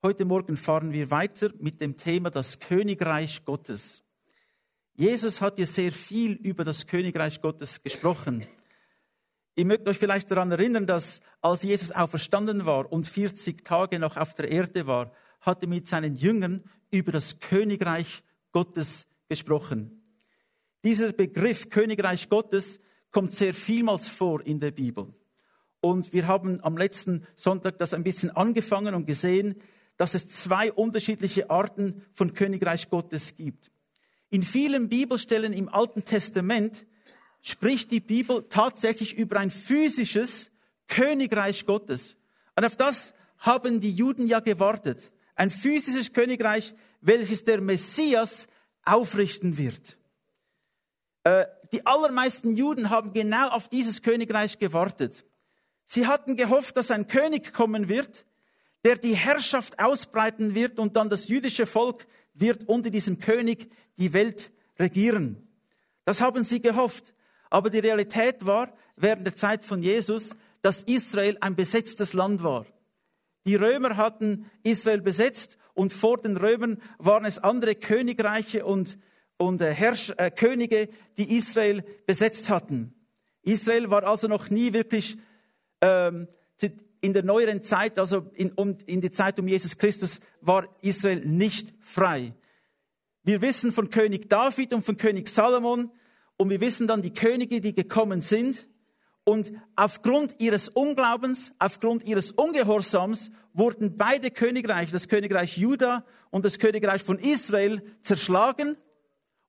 Heute 0.00 0.24
Morgen 0.24 0.56
fahren 0.56 0.92
wir 0.92 1.10
weiter 1.10 1.50
mit 1.58 1.80
dem 1.80 1.96
Thema 1.96 2.30
das 2.30 2.60
Königreich 2.60 3.44
Gottes. 3.44 4.04
Jesus 4.94 5.40
hat 5.40 5.58
ja 5.58 5.66
sehr 5.66 5.90
viel 5.90 6.34
über 6.34 6.62
das 6.62 6.86
Königreich 6.86 7.40
Gottes 7.40 7.82
gesprochen. 7.82 8.46
Ihr 9.56 9.64
mögt 9.64 9.88
euch 9.88 9.98
vielleicht 9.98 10.30
daran 10.30 10.52
erinnern, 10.52 10.86
dass 10.86 11.20
als 11.40 11.64
Jesus 11.64 11.90
auferstanden 11.90 12.64
war 12.64 12.92
und 12.92 13.08
40 13.08 13.64
Tage 13.64 13.98
noch 13.98 14.16
auf 14.16 14.34
der 14.36 14.52
Erde 14.52 14.86
war, 14.86 15.10
hat 15.40 15.62
er 15.62 15.68
mit 15.68 15.88
seinen 15.88 16.14
Jüngern 16.14 16.62
über 16.92 17.10
das 17.10 17.40
Königreich 17.40 18.22
Gottes 18.52 19.04
gesprochen. 19.28 20.00
Dieser 20.84 21.12
Begriff 21.12 21.70
Königreich 21.70 22.28
Gottes 22.28 22.78
kommt 23.10 23.32
sehr 23.32 23.52
vielmals 23.52 24.08
vor 24.08 24.46
in 24.46 24.60
der 24.60 24.70
Bibel. 24.70 25.12
Und 25.80 26.12
wir 26.12 26.28
haben 26.28 26.62
am 26.62 26.78
letzten 26.78 27.26
Sonntag 27.34 27.78
das 27.78 27.94
ein 27.94 28.04
bisschen 28.04 28.30
angefangen 28.30 28.94
und 28.94 29.04
gesehen, 29.06 29.56
dass 29.98 30.14
es 30.14 30.28
zwei 30.28 30.72
unterschiedliche 30.72 31.50
Arten 31.50 32.06
von 32.14 32.32
Königreich 32.32 32.88
Gottes 32.88 33.36
gibt. 33.36 33.70
In 34.30 34.42
vielen 34.42 34.88
Bibelstellen 34.88 35.52
im 35.52 35.68
Alten 35.68 36.04
Testament 36.04 36.86
spricht 37.42 37.90
die 37.90 38.00
Bibel 38.00 38.46
tatsächlich 38.48 39.16
über 39.16 39.38
ein 39.38 39.50
physisches 39.50 40.50
Königreich 40.86 41.66
Gottes. 41.66 42.16
Und 42.56 42.64
auf 42.64 42.76
das 42.76 43.12
haben 43.38 43.80
die 43.80 43.92
Juden 43.92 44.26
ja 44.26 44.40
gewartet. 44.40 45.10
Ein 45.34 45.50
physisches 45.50 46.12
Königreich, 46.12 46.74
welches 47.00 47.44
der 47.44 47.60
Messias 47.60 48.46
aufrichten 48.84 49.58
wird. 49.58 49.98
Äh, 51.24 51.46
die 51.72 51.86
allermeisten 51.86 52.56
Juden 52.56 52.90
haben 52.90 53.12
genau 53.12 53.48
auf 53.48 53.68
dieses 53.68 54.02
Königreich 54.02 54.58
gewartet. 54.58 55.24
Sie 55.86 56.06
hatten 56.06 56.36
gehofft, 56.36 56.76
dass 56.76 56.90
ein 56.90 57.08
König 57.08 57.52
kommen 57.52 57.88
wird, 57.88 58.26
der 58.84 58.96
die 58.96 59.16
Herrschaft 59.16 59.78
ausbreiten 59.78 60.54
wird 60.54 60.78
und 60.78 60.96
dann 60.96 61.10
das 61.10 61.28
jüdische 61.28 61.66
Volk 61.66 62.06
wird 62.34 62.68
unter 62.68 62.90
diesem 62.90 63.18
König 63.18 63.70
die 63.98 64.12
Welt 64.12 64.52
regieren. 64.78 65.48
Das 66.04 66.20
haben 66.20 66.44
sie 66.44 66.60
gehofft. 66.60 67.14
Aber 67.50 67.70
die 67.70 67.78
Realität 67.78 68.44
war 68.46 68.72
während 68.96 69.26
der 69.26 69.34
Zeit 69.34 69.64
von 69.64 69.82
Jesus, 69.82 70.30
dass 70.62 70.82
Israel 70.82 71.38
ein 71.40 71.56
besetztes 71.56 72.12
Land 72.12 72.42
war. 72.42 72.66
Die 73.46 73.54
Römer 73.54 73.96
hatten 73.96 74.50
Israel 74.62 75.00
besetzt 75.00 75.56
und 75.74 75.92
vor 75.92 76.18
den 76.18 76.36
Römern 76.36 76.82
waren 76.98 77.24
es 77.24 77.38
andere 77.38 77.74
Königreiche 77.74 78.64
und, 78.64 78.98
und 79.36 79.62
äh, 79.62 79.72
Herrsch, 79.72 80.12
äh, 80.16 80.30
Könige, 80.30 80.88
die 81.16 81.36
Israel 81.36 81.84
besetzt 82.06 82.50
hatten. 82.50 82.94
Israel 83.42 83.90
war 83.90 84.04
also 84.04 84.28
noch 84.28 84.50
nie 84.50 84.72
wirklich 84.72 85.16
ähm, 85.80 86.28
in 87.00 87.12
der 87.12 87.22
neueren 87.22 87.62
Zeit, 87.62 87.98
also 87.98 88.30
in, 88.34 88.52
um, 88.52 88.76
in 88.86 89.00
die 89.00 89.10
Zeit 89.10 89.38
um 89.38 89.48
Jesus 89.48 89.78
Christus, 89.78 90.20
war 90.40 90.68
Israel 90.82 91.24
nicht 91.24 91.72
frei. 91.80 92.34
Wir 93.24 93.42
wissen 93.42 93.72
von 93.72 93.90
König 93.90 94.28
David 94.28 94.72
und 94.72 94.84
von 94.84 94.96
König 94.96 95.28
Salomon 95.28 95.90
und 96.36 96.50
wir 96.50 96.60
wissen 96.60 96.86
dann 96.86 97.02
die 97.02 97.12
Könige, 97.12 97.60
die 97.60 97.74
gekommen 97.74 98.22
sind. 98.22 98.66
Und 99.24 99.52
aufgrund 99.76 100.36
ihres 100.38 100.68
Unglaubens, 100.70 101.52
aufgrund 101.58 102.04
ihres 102.04 102.32
Ungehorsams 102.32 103.30
wurden 103.52 103.98
beide 103.98 104.30
Königreiche, 104.30 104.92
das 104.92 105.08
Königreich 105.08 105.58
Juda 105.58 106.04
und 106.30 106.44
das 106.44 106.58
Königreich 106.58 107.02
von 107.02 107.18
Israel, 107.18 107.82
zerschlagen 108.00 108.78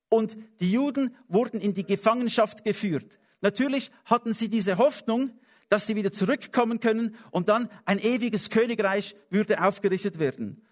und 0.09 0.36
die 0.59 0.72
Juden 0.72 1.16
wurden 1.28 1.61
in 1.61 1.73
die 1.73 1.86
Gefangenschaft 1.86 2.66
geführt. 2.66 3.19
Natürlich 3.41 3.91
hatten 4.06 4.34
sie 4.34 4.50
diese 4.50 4.78
Hoffnung, 4.78 5.31
dass 5.70 5.88
sie 5.88 5.95
wieder 5.95 6.12
zurückkommen 6.12 6.80
können 6.80 7.16
und 7.31 7.48
dann 7.48 7.70
ein 7.86 8.00
ewiges 8.00 8.50
Königreich 8.50 9.16
würde 9.30 9.64
aufgerichtet 9.64 10.20
werden. 10.20 10.67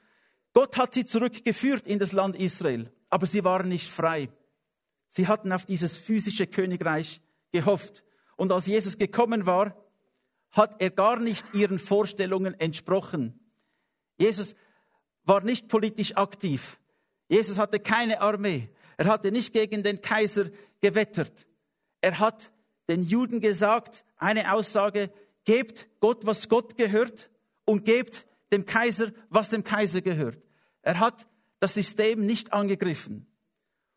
Gott 0.54 0.76
hat 0.78 0.94
sie 0.94 1.06
zurückgeführt 1.06 1.88
in 1.88 2.00
das 2.00 2.12
Land 2.12 2.36
Israel, 2.36 2.92
aber 3.10 3.28
sie 3.28 3.44
waren 3.44 3.70
nicht 3.70 3.90
frei. 3.90 4.30
Sie 5.10 5.28
hatten 5.28 5.52
auf 5.52 5.66
dieses 5.66 5.96
physische 5.96 6.48
Königreich 6.48 7.22
gehofft. 7.52 8.04
Und 8.36 8.52
als 8.52 8.66
Jesus 8.66 8.98
gekommen 8.98 9.46
war, 9.46 9.76
hat 10.52 10.82
er 10.82 10.90
gar 10.90 11.20
nicht 11.20 11.46
ihren 11.54 11.80
Vorstellungen 11.80 12.60
entsprochen. 12.60 13.40
Jesus 14.18 14.56
war 15.24 15.42
nicht 15.42 15.68
politisch 15.68 16.16
aktiv. 16.16 16.80
Jesus 17.30 17.58
hatte 17.58 17.80
keine 17.80 18.22
Armee. 18.22 18.70
Er 18.98 19.06
hatte 19.06 19.32
nicht 19.32 19.54
gegen 19.54 19.84
den 19.84 20.02
Kaiser 20.02 20.50
gewettert. 20.82 21.46
Er 22.02 22.20
hat 22.20 22.52
den 22.90 23.04
Juden 23.04 23.42
gesagt, 23.42 24.06
eine 24.18 24.54
Aussage, 24.54 25.12
gebt 25.46 25.88
Gott, 26.00 26.26
was 26.26 26.50
Gott 26.50 26.78
gehört 26.78 27.30
und 27.66 27.86
gebt 27.86 28.26
dem 28.52 28.66
Kaiser, 28.66 29.12
was 29.30 29.50
dem 29.50 29.64
Kaiser 29.64 30.02
gehört. 30.02 30.42
Er 30.82 31.00
hat 31.00 31.28
das 31.60 31.74
System 31.74 32.26
nicht 32.26 32.54
angegriffen. 32.54 33.28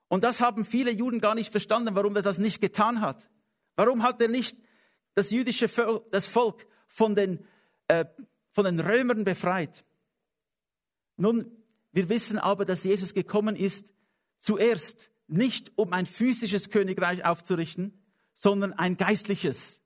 Und 0.08 0.24
das 0.24 0.40
haben 0.40 0.64
viele 0.64 0.90
Juden 0.90 1.20
gar 1.20 1.34
nicht 1.34 1.52
verstanden, 1.52 1.94
warum 1.94 2.16
er 2.16 2.22
das 2.22 2.38
nicht 2.38 2.60
getan 2.60 3.00
hat. 3.00 3.30
Warum 3.76 4.02
hat 4.02 4.20
er 4.20 4.28
nicht 4.28 4.56
das 5.14 5.30
jüdische 5.30 5.68
Volk, 5.68 6.10
das 6.10 6.26
Volk 6.26 6.66
von 6.86 7.14
den, 7.14 7.46
äh, 7.88 8.04
von 8.52 8.64
den 8.64 8.80
Römern 8.80 9.24
befreit? 9.24 9.84
Nun, 11.16 11.50
wir 11.92 12.08
wissen 12.08 12.38
aber, 12.38 12.64
dass 12.64 12.84
Jesus 12.84 13.14
gekommen 13.14 13.56
ist, 13.56 13.86
zuerst 14.40 15.10
nicht 15.28 15.72
um 15.76 15.92
ein 15.92 16.06
physisches 16.06 16.70
Königreich 16.70 17.24
aufzurichten, 17.24 18.02
sondern 18.34 18.72
ein 18.72 18.96
geistliches. 18.96 19.79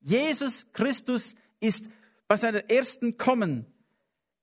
Jesus 0.00 0.66
Christus 0.72 1.34
ist 1.60 1.86
bei 2.28 2.36
seiner 2.36 2.70
ersten 2.70 3.18
Kommen, 3.18 3.66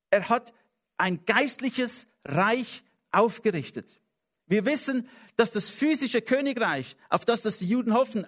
er 0.09 0.29
hat 0.29 0.53
ein 0.97 1.25
geistliches 1.25 2.07
Reich 2.25 2.84
aufgerichtet. 3.12 4.01
Wir 4.47 4.66
wissen, 4.66 5.09
dass 5.35 5.51
das 5.51 5.69
physische 5.69 6.22
Königreich, 6.22 6.95
auf 7.09 7.25
das, 7.25 7.41
das 7.41 7.57
die 7.59 7.68
Juden 7.68 7.94
hoffen, 7.94 8.25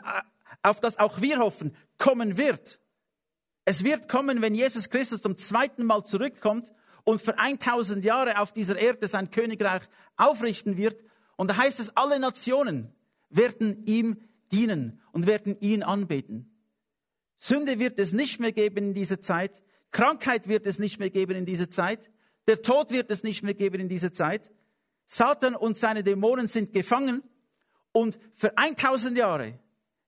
auf 0.63 0.79
das 0.79 0.97
auch 0.97 1.21
wir 1.21 1.39
hoffen, 1.39 1.75
kommen 1.97 2.37
wird. 2.37 2.79
Es 3.65 3.83
wird 3.83 4.09
kommen, 4.09 4.41
wenn 4.41 4.55
Jesus 4.55 4.89
Christus 4.89 5.21
zum 5.21 5.37
zweiten 5.37 5.85
Mal 5.85 6.03
zurückkommt 6.03 6.73
und 7.03 7.21
für 7.21 7.37
1000 7.37 8.03
Jahre 8.03 8.39
auf 8.39 8.51
dieser 8.51 8.77
Erde 8.77 9.07
sein 9.07 9.31
Königreich 9.31 9.83
aufrichten 10.17 10.77
wird. 10.77 11.01
Und 11.37 11.49
da 11.49 11.57
heißt 11.57 11.79
es, 11.79 11.95
alle 11.95 12.19
Nationen 12.19 12.93
werden 13.29 13.85
ihm 13.85 14.17
dienen 14.51 14.99
und 15.11 15.27
werden 15.27 15.59
ihn 15.59 15.83
anbeten. 15.83 16.58
Sünde 17.39 17.79
wird 17.79 17.97
es 17.97 18.11
nicht 18.11 18.39
mehr 18.39 18.51
geben 18.51 18.89
in 18.89 18.93
dieser 18.93 19.21
Zeit. 19.21 19.51
Krankheit 19.91 20.47
wird 20.47 20.67
es 20.67 20.77
nicht 20.77 20.99
mehr 20.99 21.09
geben 21.09 21.35
in 21.35 21.45
dieser 21.45 21.69
Zeit. 21.69 22.11
Der 22.47 22.61
Tod 22.61 22.91
wird 22.91 23.09
es 23.09 23.23
nicht 23.23 23.41
mehr 23.41 23.53
geben 23.55 23.79
in 23.79 23.89
dieser 23.89 24.13
Zeit. 24.13 24.51
Satan 25.07 25.55
und 25.55 25.77
seine 25.77 26.03
Dämonen 26.03 26.47
sind 26.47 26.73
gefangen 26.73 27.23
und 27.91 28.19
für 28.35 28.55
1000 28.57 29.17
Jahre 29.17 29.57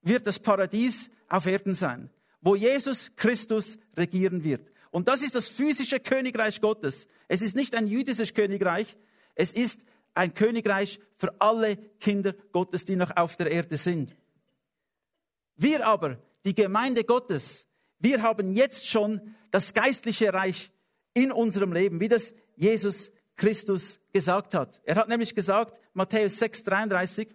wird 0.02 0.26
das 0.26 0.38
Paradies 0.38 1.10
auf 1.28 1.46
Erden 1.46 1.74
sein, 1.74 2.10
wo 2.40 2.54
Jesus 2.54 3.10
Christus 3.16 3.78
regieren 3.96 4.44
wird. 4.44 4.70
Und 4.90 5.08
das 5.08 5.22
ist 5.22 5.34
das 5.34 5.48
physische 5.48 5.98
Königreich 5.98 6.60
Gottes. 6.60 7.08
Es 7.26 7.40
ist 7.40 7.56
nicht 7.56 7.74
ein 7.74 7.86
jüdisches 7.86 8.34
Königreich, 8.34 8.96
es 9.34 9.52
ist 9.52 9.80
ein 10.14 10.34
Königreich 10.34 11.00
für 11.16 11.40
alle 11.40 11.76
Kinder 11.98 12.34
Gottes, 12.52 12.84
die 12.84 12.96
noch 12.96 13.16
auf 13.16 13.36
der 13.36 13.50
Erde 13.50 13.78
sind. 13.78 14.14
Wir 15.56 15.86
aber, 15.86 16.18
die 16.44 16.54
Gemeinde 16.54 17.04
Gottes, 17.04 17.66
wir 17.98 18.22
haben 18.22 18.52
jetzt 18.52 18.86
schon 18.86 19.34
das 19.50 19.74
geistliche 19.74 20.32
Reich 20.32 20.70
in 21.14 21.30
unserem 21.30 21.72
Leben, 21.72 22.00
wie 22.00 22.08
das 22.08 22.32
Jesus 22.56 23.10
Christus 23.36 24.00
gesagt 24.12 24.54
hat. 24.54 24.80
Er 24.84 24.96
hat 24.96 25.08
nämlich 25.08 25.34
gesagt, 25.34 25.78
Matthäus 25.94 26.38
6, 26.38 26.64
33, 26.64 27.28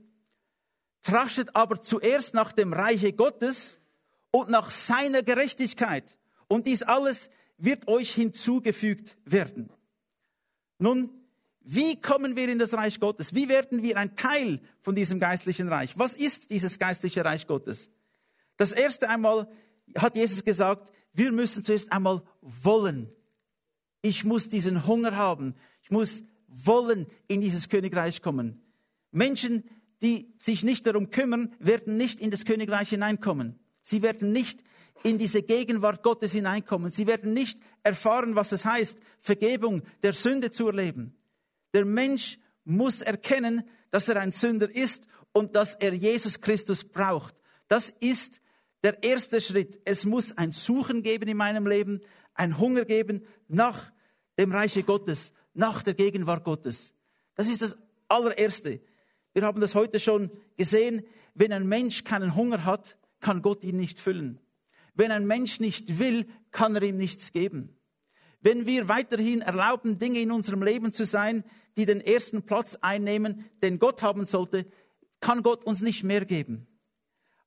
Trachtet 1.08 1.56
aber 1.56 1.82
zuerst 1.82 2.34
nach 2.34 2.52
dem 2.52 2.74
Reiche 2.74 3.14
Gottes 3.14 3.80
und 4.32 4.50
nach 4.50 4.72
seiner 4.72 5.24
Gerechtigkeit. 5.24 6.18
Und 6.50 6.68
dies 6.68 6.84
alles 6.84 7.30
wird 7.58 7.88
euch 7.88 8.14
hinzugefügt 8.14 9.18
werden. 9.24 9.70
Nun, 10.80 11.10
wie 11.62 12.00
kommen 12.02 12.36
wir 12.36 12.50
in 12.50 12.60
das 12.60 12.74
Reich 12.74 13.00
Gottes? 13.00 13.34
Wie 13.34 13.48
werden 13.48 13.84
wir 13.84 13.96
ein 13.96 14.16
Teil 14.16 14.60
von 14.82 14.96
diesem 14.96 15.20
geistlichen 15.20 15.70
Reich? 15.70 15.98
Was 15.98 16.14
ist 16.14 16.52
dieses 16.52 16.78
geistliche 16.78 17.24
Reich 17.24 17.48
Gottes? 17.48 17.90
Das 18.58 18.72
erste 18.72 19.10
einmal 19.10 19.48
hat 19.96 20.16
Jesus 20.16 20.44
gesagt, 20.44 20.92
wir 21.14 21.32
müssen 21.32 21.64
zuerst 21.64 21.92
einmal 21.92 22.24
wollen. 22.42 23.12
Ich 24.02 24.24
muss 24.24 24.50
diesen 24.50 24.86
Hunger 24.86 25.16
haben. 25.16 25.56
Ich 25.82 25.92
muss 25.92 26.24
wollen 26.48 27.08
in 27.28 27.42
dieses 27.42 27.70
Königreich 27.70 28.22
kommen. 28.22 28.62
Menschen, 29.12 29.64
die 30.02 30.34
sich 30.40 30.64
nicht 30.64 30.86
darum 30.86 31.10
kümmern, 31.10 31.54
werden 31.60 31.98
nicht 31.98 32.20
in 32.20 32.32
das 32.32 32.46
Königreich 32.46 32.90
hineinkommen. 32.90 33.60
Sie 33.84 34.02
werden 34.02 34.32
nicht 34.32 34.62
in 35.04 35.18
diese 35.18 35.44
Gegenwart 35.44 36.04
Gottes 36.04 36.32
hineinkommen. 36.32 36.92
Sie 36.92 37.08
werden 37.08 37.34
nicht 37.34 37.60
erfahren, 37.84 38.36
was 38.36 38.52
es 38.52 38.66
heißt, 38.66 38.98
Vergebung 39.20 39.84
der 40.04 40.14
Sünde 40.14 40.52
zu 40.52 40.68
erleben. 40.68 41.16
Der 41.74 41.86
Mensch 41.86 42.40
muss 42.64 43.02
erkennen, 43.02 43.64
dass 43.92 44.10
er 44.10 44.18
ein 44.18 44.32
Sünder 44.32 44.74
ist 44.74 45.06
und 45.32 45.56
dass 45.56 45.76
er 45.76 45.94
Jesus 45.94 46.42
Christus 46.42 46.84
braucht. 46.84 47.36
Das 47.68 47.94
ist 48.00 48.40
der 48.88 49.04
erste 49.04 49.42
Schritt. 49.42 49.82
Es 49.84 50.06
muss 50.06 50.38
ein 50.38 50.54
Suchen 50.54 51.04
geben 51.04 51.28
in 51.28 51.36
meinem 51.36 51.68
Leben, 51.68 52.00
ein 52.34 52.58
Hunger 52.58 52.86
geben 52.86 53.26
nach 53.50 53.92
dem 54.40 54.54
Reiche 54.54 54.82
Gottes, 54.84 55.34
nach 55.54 55.84
der 55.84 55.94
Gegenwart 55.94 56.46
Gottes. 56.46 56.94
Das 57.36 57.50
ist 57.50 57.62
das 57.62 57.76
allererste. 58.08 58.80
Wir 59.34 59.42
haben 59.42 59.60
das 59.60 59.76
heute 59.76 60.00
schon 60.00 60.32
gesehen. 60.56 61.06
Wenn 61.34 61.52
ein 61.52 61.68
Mensch 61.68 62.06
keinen 62.06 62.34
Hunger 62.34 62.64
hat, 62.64 62.98
kann 63.20 63.42
Gott 63.42 63.62
ihn 63.66 63.76
nicht 63.76 64.00
füllen. 64.00 64.40
Wenn 64.94 65.12
ein 65.12 65.28
Mensch 65.28 65.60
nicht 65.60 66.00
will, 66.00 66.26
kann 66.52 66.74
er 66.74 66.84
ihm 66.84 66.96
nichts 66.96 67.34
geben. 67.34 67.76
Wenn 68.40 68.66
wir 68.66 68.88
weiterhin 68.88 69.42
erlauben, 69.42 69.98
Dinge 69.98 70.22
in 70.22 70.32
unserem 70.32 70.64
Leben 70.64 70.94
zu 70.94 71.04
sein, 71.04 71.44
die 71.76 71.86
den 71.86 72.00
ersten 72.00 72.44
Platz 72.44 72.78
einnehmen, 72.80 73.50
den 73.62 73.80
Gott 73.80 74.02
haben 74.02 74.26
sollte, 74.28 74.66
kann 75.20 75.44
Gott 75.44 75.66
uns 75.66 75.82
nicht 75.82 76.06
mehr 76.06 76.24
geben. 76.24 76.68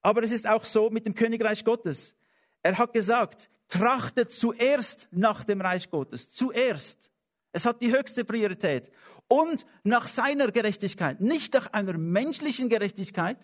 Aber 0.02 0.22
es 0.22 0.30
ist 0.30 0.46
auch 0.46 0.64
so 0.64 0.90
mit 0.90 1.06
dem 1.06 1.14
Königreich 1.14 1.64
Gottes. 1.64 2.14
Er 2.62 2.78
hat 2.78 2.92
gesagt, 2.92 3.50
trachtet 3.68 4.32
zuerst 4.32 5.08
nach 5.10 5.44
dem 5.44 5.60
Reich 5.60 5.90
Gottes. 5.90 6.30
Zuerst. 6.30 7.10
Es 7.52 7.66
hat 7.66 7.80
die 7.80 7.92
höchste 7.92 8.24
Priorität. 8.24 8.90
Und 9.28 9.64
nach 9.84 10.08
seiner 10.08 10.50
Gerechtigkeit. 10.50 11.20
Nicht 11.20 11.54
nach 11.54 11.72
einer 11.72 11.96
menschlichen 11.96 12.68
Gerechtigkeit. 12.68 13.38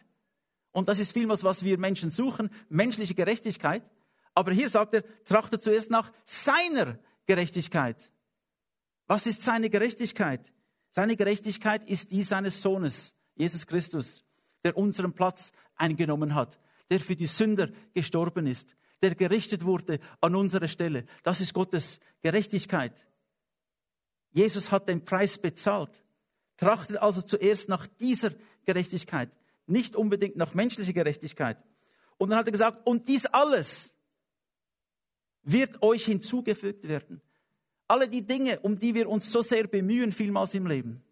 Und 0.72 0.88
das 0.88 0.98
ist 0.98 1.12
vielmals, 1.12 1.44
was 1.44 1.64
wir 1.64 1.78
Menschen 1.78 2.10
suchen. 2.10 2.50
Menschliche 2.68 3.14
Gerechtigkeit. 3.14 3.82
Aber 4.34 4.52
hier 4.52 4.68
sagt 4.68 4.94
er, 4.94 5.04
trachtet 5.24 5.62
zuerst 5.62 5.90
nach 5.90 6.12
seiner 6.24 6.98
Gerechtigkeit. 7.26 8.10
Was 9.06 9.26
ist 9.26 9.42
seine 9.42 9.70
Gerechtigkeit? 9.70 10.52
Seine 10.90 11.16
Gerechtigkeit 11.16 11.84
ist 11.84 12.10
die 12.10 12.22
seines 12.22 12.60
Sohnes, 12.60 13.14
Jesus 13.34 13.66
Christus, 13.66 14.25
der 14.66 14.76
unseren 14.76 15.12
Platz 15.12 15.52
eingenommen 15.76 16.34
hat, 16.34 16.58
der 16.90 16.98
für 16.98 17.14
die 17.14 17.26
Sünder 17.26 17.68
gestorben 17.94 18.48
ist, 18.48 18.74
der 19.00 19.14
gerichtet 19.14 19.64
wurde 19.64 20.00
an 20.20 20.34
unserer 20.34 20.66
Stelle. 20.66 21.06
Das 21.22 21.40
ist 21.40 21.54
Gottes 21.54 22.00
Gerechtigkeit. 22.20 23.06
Jesus 24.32 24.72
hat 24.72 24.88
den 24.88 25.04
Preis 25.04 25.38
bezahlt. 25.38 26.02
Trachtet 26.56 26.96
also 26.96 27.22
zuerst 27.22 27.68
nach 27.68 27.86
dieser 27.86 28.32
Gerechtigkeit, 28.64 29.30
nicht 29.68 29.94
unbedingt 29.94 30.34
nach 30.34 30.52
menschlicher 30.52 30.92
Gerechtigkeit. 30.94 31.58
Und 32.18 32.30
dann 32.30 32.40
hat 32.40 32.46
er 32.46 32.52
gesagt, 32.52 32.88
und 32.88 33.06
dies 33.06 33.26
alles 33.26 33.92
wird 35.42 35.80
euch 35.80 36.06
hinzugefügt 36.06 36.88
werden. 36.88 37.22
Alle 37.86 38.08
die 38.08 38.26
Dinge, 38.26 38.58
um 38.60 38.76
die 38.76 38.96
wir 38.96 39.08
uns 39.08 39.30
so 39.30 39.42
sehr 39.42 39.68
bemühen, 39.68 40.10
vielmals 40.10 40.54
im 40.54 40.66
Leben. 40.66 41.05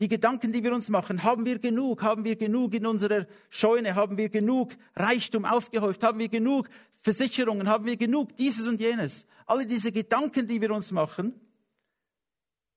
Die 0.00 0.08
Gedanken, 0.08 0.52
die 0.52 0.62
wir 0.62 0.74
uns 0.74 0.90
machen, 0.90 1.22
haben 1.22 1.46
wir 1.46 1.58
genug? 1.58 2.02
Haben 2.02 2.24
wir 2.24 2.36
genug 2.36 2.74
in 2.74 2.84
unserer 2.84 3.26
Scheune? 3.48 3.94
Haben 3.94 4.18
wir 4.18 4.28
genug 4.28 4.76
Reichtum 4.94 5.46
aufgehäuft? 5.46 6.02
Haben 6.02 6.18
wir 6.18 6.28
genug 6.28 6.68
Versicherungen? 7.00 7.68
Haben 7.68 7.86
wir 7.86 7.96
genug 7.96 8.36
dieses 8.36 8.68
und 8.68 8.80
jenes? 8.80 9.26
Alle 9.46 9.66
diese 9.66 9.92
Gedanken, 9.92 10.46
die 10.46 10.60
wir 10.60 10.70
uns 10.72 10.92
machen. 10.92 11.40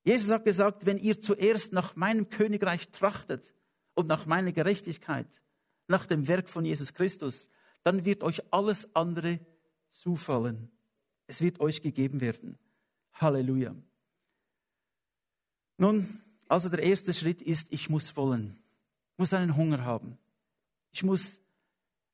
Jesus 0.06 0.30
hat 0.30 0.46
gesagt, 0.46 0.86
wenn 0.86 0.98
ihr 0.98 1.20
zuerst 1.20 1.74
nach 1.74 1.98
meinem 1.98 2.30
Königreich 2.30 2.90
trachtet 2.90 3.54
und 3.96 4.08
nach 4.08 4.26
meiner 4.26 4.54
Gerechtigkeit, 4.54 5.28
nach 5.88 6.06
dem 6.06 6.28
Werk 6.28 6.48
von 6.48 6.64
Jesus 6.64 6.94
Christus, 6.94 7.50
dann 7.84 8.06
wird 8.06 8.24
euch 8.24 8.42
alles 8.52 8.96
andere 8.96 9.40
zufallen. 9.90 10.72
Es 11.28 11.42
wird 11.42 11.60
euch 11.60 11.82
gegeben 11.82 12.22
werden. 12.22 12.58
Halleluja. 13.14 13.76
Nun, 15.78 16.22
also 16.50 16.68
der 16.68 16.84
erste 16.84 17.14
Schritt 17.14 17.42
ist, 17.42 17.68
ich 17.72 17.90
muss 17.90 18.18
wollen. 18.18 18.58
Ich 19.14 19.20
muss 19.20 19.34
einen 19.34 19.56
Hunger 19.56 19.86
haben. 19.86 20.18
Ich 20.92 21.04
muss 21.04 21.40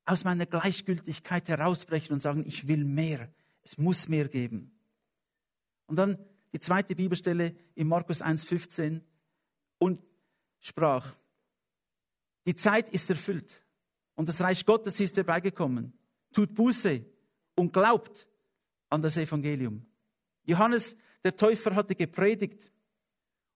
aus 0.05 0.23
meiner 0.23 0.45
Gleichgültigkeit 0.45 1.47
herausbrechen 1.47 2.13
und 2.13 2.21
sagen, 2.21 2.43
ich 2.45 2.67
will 2.67 2.83
mehr. 2.83 3.29
Es 3.63 3.77
muss 3.77 4.07
mehr 4.07 4.27
geben. 4.27 4.71
Und 5.87 5.95
dann 5.95 6.17
die 6.53 6.59
zweite 6.59 6.95
Bibelstelle 6.95 7.55
in 7.75 7.87
Markus 7.87 8.21
1,15 8.21 9.01
und 9.79 10.01
sprach, 10.59 11.15
die 12.45 12.55
Zeit 12.55 12.89
ist 12.89 13.09
erfüllt 13.09 13.63
und 14.15 14.27
das 14.27 14.41
Reich 14.41 14.65
Gottes 14.65 14.99
ist 14.99 15.15
herbeigekommen. 15.15 15.93
Tut 16.33 16.53
Buße 16.53 17.05
und 17.55 17.71
glaubt 17.71 18.27
an 18.89 19.01
das 19.01 19.15
Evangelium. 19.15 19.85
Johannes, 20.43 20.95
der 21.23 21.35
Täufer, 21.35 21.73
hatte 21.73 21.95
gepredigt 21.95 22.59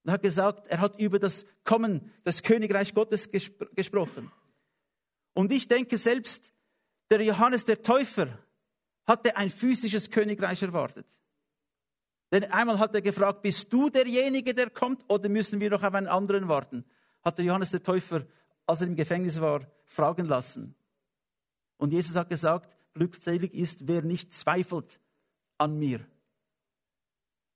und 0.09 0.13
hat 0.13 0.23
gesagt, 0.23 0.65
er 0.67 0.81
hat 0.81 0.99
über 0.99 1.19
das 1.19 1.45
Kommen 1.63 2.11
des 2.25 2.41
Königreich 2.41 2.95
Gottes 2.95 3.29
gespr 3.29 3.67
gesprochen. 3.75 4.31
Und 5.35 5.51
ich 5.51 5.67
denke 5.67 5.97
selbst, 5.99 6.51
der 7.11 7.21
Johannes, 7.21 7.65
der 7.65 7.83
Täufer, 7.83 8.27
hatte 9.05 9.37
ein 9.37 9.51
physisches 9.51 10.09
Königreich 10.09 10.63
erwartet. 10.63 11.05
Denn 12.31 12.43
einmal 12.45 12.79
hat 12.79 12.95
er 12.95 13.03
gefragt, 13.03 13.43
bist 13.43 13.71
du 13.71 13.91
derjenige, 13.91 14.55
der 14.55 14.71
kommt, 14.71 15.03
oder 15.07 15.29
müssen 15.29 15.59
wir 15.59 15.69
noch 15.69 15.83
auf 15.83 15.93
einen 15.93 16.07
anderen 16.07 16.47
warten? 16.47 16.85
Hat 17.21 17.37
der 17.37 17.45
Johannes 17.45 17.69
der 17.69 17.83
Täufer, 17.83 18.25
als 18.65 18.81
er 18.81 18.87
im 18.87 18.95
Gefängnis 18.95 19.39
war, 19.39 19.61
fragen 19.85 20.25
lassen. 20.25 20.73
Und 21.77 21.93
Jesus 21.93 22.15
hat 22.15 22.29
gesagt, 22.29 22.75
glückselig 22.95 23.53
ist, 23.53 23.87
wer 23.87 24.01
nicht 24.01 24.33
zweifelt 24.33 24.99
an 25.59 25.77
mir. 25.77 26.03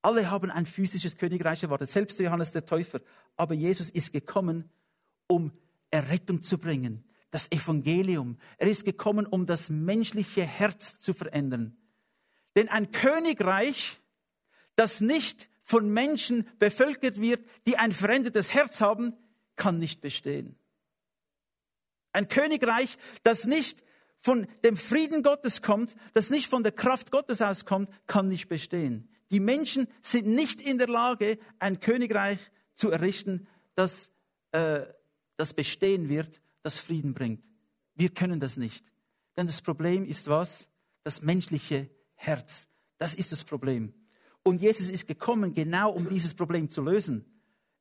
Alle 0.03 0.29
haben 0.29 0.51
ein 0.51 0.65
physisches 0.65 1.17
Königreich 1.17 1.63
erwartet, 1.63 1.89
selbst 1.89 2.19
Johannes 2.19 2.51
der 2.51 2.65
Täufer. 2.65 2.99
Aber 3.37 3.53
Jesus 3.53 3.89
ist 3.89 4.11
gekommen, 4.11 4.69
um 5.27 5.53
Errettung 5.91 6.43
zu 6.43 6.57
bringen, 6.57 7.05
das 7.31 7.49
Evangelium. 7.51 8.37
Er 8.57 8.67
ist 8.67 8.83
gekommen, 8.83 9.25
um 9.25 9.45
das 9.45 9.69
menschliche 9.69 10.43
Herz 10.43 10.99
zu 10.99 11.13
verändern. 11.13 11.77
Denn 12.57 12.67
ein 12.67 12.91
Königreich, 12.91 14.01
das 14.75 14.99
nicht 14.99 15.49
von 15.63 15.89
Menschen 15.89 16.47
bevölkert 16.59 17.21
wird, 17.21 17.45
die 17.65 17.77
ein 17.77 17.93
verändertes 17.93 18.53
Herz 18.53 18.81
haben, 18.81 19.15
kann 19.55 19.79
nicht 19.79 20.01
bestehen. 20.01 20.57
Ein 22.11 22.27
Königreich, 22.27 22.97
das 23.23 23.45
nicht 23.45 23.81
von 24.19 24.47
dem 24.65 24.75
Frieden 24.75 25.23
Gottes 25.23 25.61
kommt, 25.61 25.95
das 26.13 26.29
nicht 26.29 26.49
von 26.49 26.61
der 26.61 26.73
Kraft 26.73 27.09
Gottes 27.09 27.41
auskommt, 27.41 27.89
kann 28.05 28.27
nicht 28.27 28.49
bestehen. 28.49 29.07
Die 29.33 29.39
Menschen 29.39 29.87
sind 30.03 30.27
nicht 30.27 30.61
in 30.61 30.77
der 30.77 30.87
Lage, 30.87 31.39
ein 31.57 31.79
Königreich 31.79 32.37
zu 32.75 32.91
errichten, 32.91 33.47
das, 33.73 34.11
äh, 34.51 34.81
das 35.37 35.55
bestehen 35.55 36.07
wird, 36.07 36.39
das 36.61 36.77
Frieden 36.77 37.15
bringt. 37.15 37.43
Wir 37.95 38.09
können 38.09 38.39
das 38.39 38.57
nicht. 38.57 38.85
Denn 39.35 39.47
das 39.47 39.63
Problem 39.63 40.05
ist 40.05 40.27
was? 40.27 40.67
Das 41.03 41.23
menschliche 41.23 41.89
Herz. 42.13 42.67
Das 42.99 43.15
ist 43.15 43.31
das 43.31 43.43
Problem. 43.43 43.95
Und 44.43 44.61
Jesus 44.61 44.91
ist 44.91 45.07
gekommen, 45.07 45.51
genau 45.55 45.91
um 45.91 46.07
dieses 46.07 46.35
Problem 46.35 46.69
zu 46.69 46.83
lösen. 46.83 47.25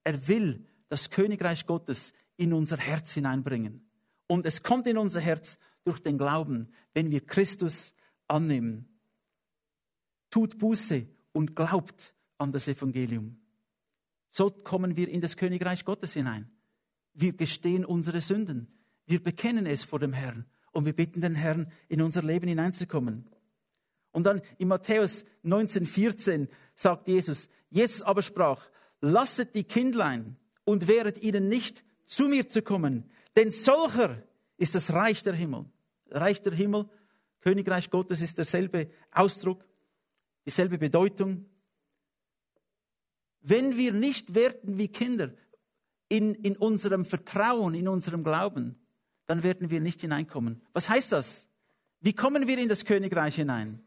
Er 0.05 0.27
will 0.29 0.65
das 0.89 1.11
Königreich 1.11 1.67
Gottes 1.67 2.15
in 2.39 2.55
unser 2.55 2.79
Herz 2.79 3.13
hineinbringen. 3.13 3.87
Und 4.27 4.47
es 4.47 4.63
kommt 4.63 4.87
in 4.87 4.97
unser 4.97 5.21
Herz 5.21 5.59
durch 5.85 6.01
den 6.01 6.17
Glauben, 6.17 6.73
wenn 6.95 7.11
wir 7.11 7.21
Christus 7.27 7.93
annehmen. 8.27 8.89
Tut 10.31 10.57
Buße 10.57 11.07
und 11.33 11.57
glaubt 11.57 12.15
an 12.39 12.53
das 12.53 12.69
Evangelium. 12.69 13.39
So 14.31 14.51
kommen 14.51 14.97
wir 14.97 15.09
in 15.09 15.21
das 15.21 15.37
Königreich 15.37 15.85
Gottes 15.85 16.15
hinein. 16.15 16.51
Wir 17.15 17.33
gestehen 17.33 17.85
unsere 17.85 18.21
Sünden. 18.21 18.69
Wir 19.07 19.23
bekennen 19.23 19.67
es 19.67 19.85
vor 19.85 19.99
dem 19.99 20.13
Herrn 20.13 20.47
und 20.73 20.87
wir 20.87 20.95
bitten 20.95 21.21
den 21.21 21.35
Herrn, 21.35 21.71
in 21.89 22.01
unser 22.01 22.23
Leben 22.23 22.49
hineinzukommen. 22.49 23.29
Und 24.13 24.25
dann 24.25 24.43
in 24.59 24.69
Matthäus 24.69 25.25
19, 25.43 25.87
14 25.87 26.49
sagt 26.75 27.09
Jesus, 27.09 27.49
Jesus 27.71 28.03
aber 28.03 28.23
sprach, 28.23 28.69
lasset 29.01 29.55
die 29.55 29.65
Kindlein 29.65 30.37
und 30.65 30.89
wehret 30.89 31.23
ihnen 31.23 31.49
nicht, 31.49 31.85
zu 32.07 32.29
mir 32.29 32.49
zu 32.49 32.63
kommen, 32.63 33.11
denn 33.37 33.53
solcher 33.53 34.23
ist 34.59 34.75
das 34.75 34.93
Reich 34.93 35.23
der 35.23 35.35
Himmel. 35.35 35.65
Reich 36.11 36.43
der 36.43 36.53
Himmel, 36.53 36.89
Königreich 37.41 37.91
Gottes 37.91 38.21
ist 38.21 38.39
derselbe 38.39 38.91
Ausdruck 39.11 39.65
dieselbe 40.47 40.79
Bedeutung. 40.79 41.47
Wenn 43.41 43.77
wir 43.77 43.93
nicht 43.93 44.35
werden 44.35 44.79
wie 44.79 44.89
Kinder 44.89 45.31
in, 46.09 46.35
in 46.35 46.57
unserem 46.57 47.05
Vertrauen, 47.05 47.75
in 47.75 47.89
unserem 47.89 48.23
Glauben, 48.23 48.77
dann 49.27 49.43
werden 49.43 49.71
wir 49.71 49.81
nicht 49.81 50.01
hineinkommen. 50.01 50.61
Was 50.73 50.89
heißt 50.89 51.13
das? 51.13 51.49
Wie 52.01 52.13
kommen 52.13 52.47
wir 52.47 52.59
in 52.59 52.69
das 52.69 52.85
Königreich 52.85 53.37
hinein? 53.37 53.83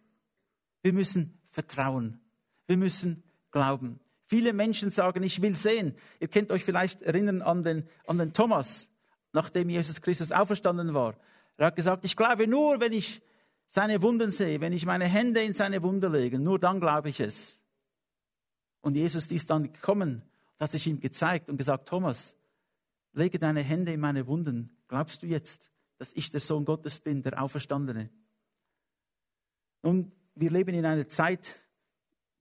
Wir 0.82 0.94
müssen 0.94 1.38
vertrauen. 1.52 2.20
Wir 2.68 2.78
müssen 2.78 3.24
glauben. 3.52 4.00
Viele 4.28 4.54
Menschen 4.54 4.90
sagen, 4.90 5.24
ich 5.24 5.42
will 5.42 5.56
sehen. 5.56 5.96
Ihr 6.20 6.28
könnt 6.28 6.52
euch 6.52 6.64
vielleicht 6.64 7.02
erinnern 7.04 7.42
an 7.42 7.64
den, 7.64 7.88
an 8.08 8.18
den 8.18 8.34
Thomas, 8.34 8.90
nachdem 9.34 9.70
Jesus 9.70 10.02
Christus 10.02 10.32
auferstanden 10.32 10.94
war. 10.94 11.16
Er 11.58 11.68
hat 11.68 11.76
gesagt, 11.76 12.06
ich 12.06 12.16
glaube 12.16 12.48
nur, 12.48 12.80
wenn 12.80 12.94
ich 12.94 13.22
seine 13.68 14.02
Wunden 14.02 14.32
sehe, 14.32 14.62
wenn 14.62 14.74
ich 14.74 14.86
meine 14.86 15.06
Hände 15.06 15.44
in 15.44 15.54
seine 15.54 15.84
Wunde 15.84 16.08
lege, 16.08 16.40
nur 16.40 16.60
dann 16.60 16.80
glaube 16.80 17.10
ich 17.10 17.20
es. 17.20 17.58
Und 18.82 18.96
Jesus 18.96 19.32
ist 19.32 19.50
dann 19.50 19.74
gekommen 19.74 20.22
hat 20.60 20.72
sich 20.72 20.88
ihm 20.88 21.00
gezeigt 21.00 21.50
und 21.50 21.58
gesagt, 21.58 21.88
Thomas, 21.88 22.36
lege 23.14 23.40
deine 23.40 23.62
Hände 23.62 23.94
in 23.94 24.00
meine 24.00 24.28
Wunden. 24.28 24.76
Glaubst 24.88 25.24
du 25.24 25.28
jetzt, 25.28 25.72
dass 25.98 26.12
ich 26.14 26.30
der 26.30 26.40
Sohn 26.40 26.66
Gottes 26.66 27.00
bin, 27.00 27.24
der 27.24 27.42
Auferstandene? 27.42 28.10
Und 29.82 30.12
wir 30.36 30.50
leben 30.50 30.74
in 30.74 30.86
einer 30.86 31.08
Zeit, 31.08 31.60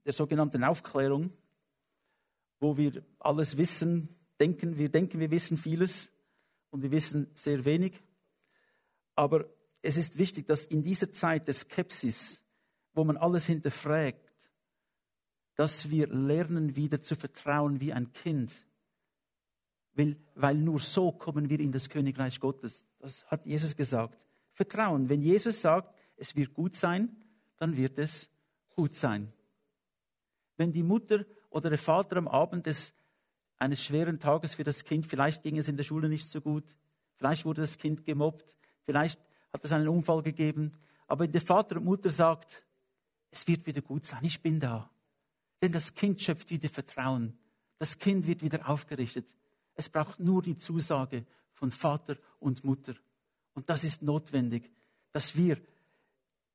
der 0.05 0.13
sogenannten 0.13 0.65
Aufklärung, 0.65 1.33
wo 2.61 2.77
wir 2.77 3.05
alles 3.19 3.57
wissen, 3.57 4.09
denken, 4.41 4.79
wir 4.79 4.89
denken, 4.89 5.21
wir 5.21 5.31
wissen 5.31 5.57
vieles 5.57 6.09
und 6.71 6.83
wir 6.83 6.91
wissen 6.91 7.31
sehr 7.35 7.65
wenig. 7.65 8.03
Aber 9.15 9.47
es 9.85 9.99
ist 9.99 10.17
wichtig, 10.17 10.47
dass 10.47 10.65
in 10.65 10.83
dieser 10.83 11.13
Zeit 11.13 11.47
der 11.47 11.53
Skepsis, 11.53 12.41
wo 12.95 13.05
man 13.05 13.19
alles 13.19 13.45
hinterfragt, 13.45 14.33
dass 15.57 15.91
wir 15.91 16.07
lernen, 16.09 16.75
wieder 16.75 17.03
zu 17.03 17.15
vertrauen 17.15 17.81
wie 17.81 17.93
ein 17.93 18.11
Kind. 18.13 18.51
Weil, 19.93 20.17
weil 20.35 20.57
nur 20.57 20.81
so 20.81 21.13
kommen 21.13 21.51
wir 21.51 21.61
in 21.61 21.71
das 21.71 21.91
Königreich 21.91 22.41
Gottes. 22.41 22.83
Das 22.99 23.27
hat 23.27 23.45
Jesus 23.45 23.77
gesagt. 23.77 24.19
Vertrauen. 24.53 25.11
Wenn 25.11 25.21
Jesus 25.21 25.61
sagt, 25.61 25.95
es 26.17 26.35
wird 26.35 26.55
gut 26.55 26.77
sein, 26.77 27.15
dann 27.59 27.77
wird 27.77 27.99
es 27.99 28.31
gut 28.71 28.97
sein. 28.97 29.33
Wenn 30.57 30.73
die 30.73 30.83
Mutter 30.83 31.27
oder 31.51 31.69
der 31.69 31.79
Vater 31.79 32.17
am 32.17 32.27
Abend 32.27 32.65
des, 32.65 32.95
eines 33.59 33.85
schweren 33.85 34.19
Tages 34.19 34.55
für 34.55 34.65
das 34.65 34.85
Kind, 34.85 35.05
vielleicht 35.05 35.43
ging 35.43 35.59
es 35.59 35.69
in 35.69 35.77
der 35.77 35.85
Schule 35.85 36.09
nicht 36.09 36.31
so 36.31 36.41
gut, 36.41 36.65
vielleicht 37.17 37.45
wurde 37.45 37.61
das 37.61 37.77
Kind 37.77 38.07
gemobbt, 38.07 38.57
vielleicht 38.87 39.21
hat 39.55 39.65
es 39.65 39.73
einen 39.73 39.89
Unfall 39.89 40.21
gegeben, 40.23 40.73
aber 41.07 41.25
wenn 41.25 41.33
der 41.33 41.41
Vater 41.41 41.77
und 41.77 41.85
Mutter 41.85 42.11
sagt, 42.11 42.65
es 43.31 43.47
wird 43.47 43.65
wieder 43.67 43.83
gut 43.83 44.05
sein, 44.05 44.25
ich 44.25 44.43
bin 44.43 44.59
da. 44.59 44.91
Denn 45.63 45.71
das 45.71 45.95
Kind 45.95 46.21
schöpft 46.21 46.51
wieder 46.51 46.69
Vertrauen. 46.69 47.39
Das 47.79 47.97
Kind 47.99 48.27
wird 48.27 48.43
wieder 48.43 48.69
aufgerichtet. 48.69 49.27
Es 49.77 49.89
braucht 49.89 50.19
nur 50.19 50.43
die 50.43 50.57
Zusage 50.57 51.25
von 51.53 51.71
Vater 51.71 52.17
und 52.41 52.65
Mutter. 52.65 52.95
Und 53.55 53.71
das 53.71 53.85
ist 53.85 54.03
notwendig, 54.03 54.71
dass 55.13 55.37
wir 55.37 55.59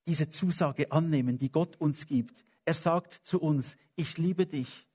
diese 0.06 0.30
Zusage 0.30 0.92
annehmen, 0.92 1.38
die 1.38 1.52
Gott 1.52 1.78
uns 1.78 2.06
gibt. 2.06 2.44
Er 2.66 2.74
sagt 2.74 3.14
zu 3.14 3.40
uns, 3.40 3.78
ich 3.96 4.18
liebe 4.18 4.46
dich. 4.46 4.88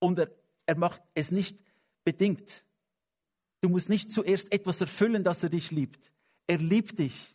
Und 0.00 0.18
er, 0.18 0.30
er 0.66 0.76
macht 0.76 1.02
es 1.14 1.30
nicht 1.30 1.58
bedingt. 2.02 2.64
Du 3.60 3.68
musst 3.68 3.88
nicht 3.88 4.12
zuerst 4.12 4.50
etwas 4.52 4.80
erfüllen, 4.80 5.22
dass 5.22 5.44
er 5.44 5.48
dich 5.48 5.70
liebt. 5.70 6.11
Er 6.46 6.58
liebt 6.58 6.98
dich. 6.98 7.34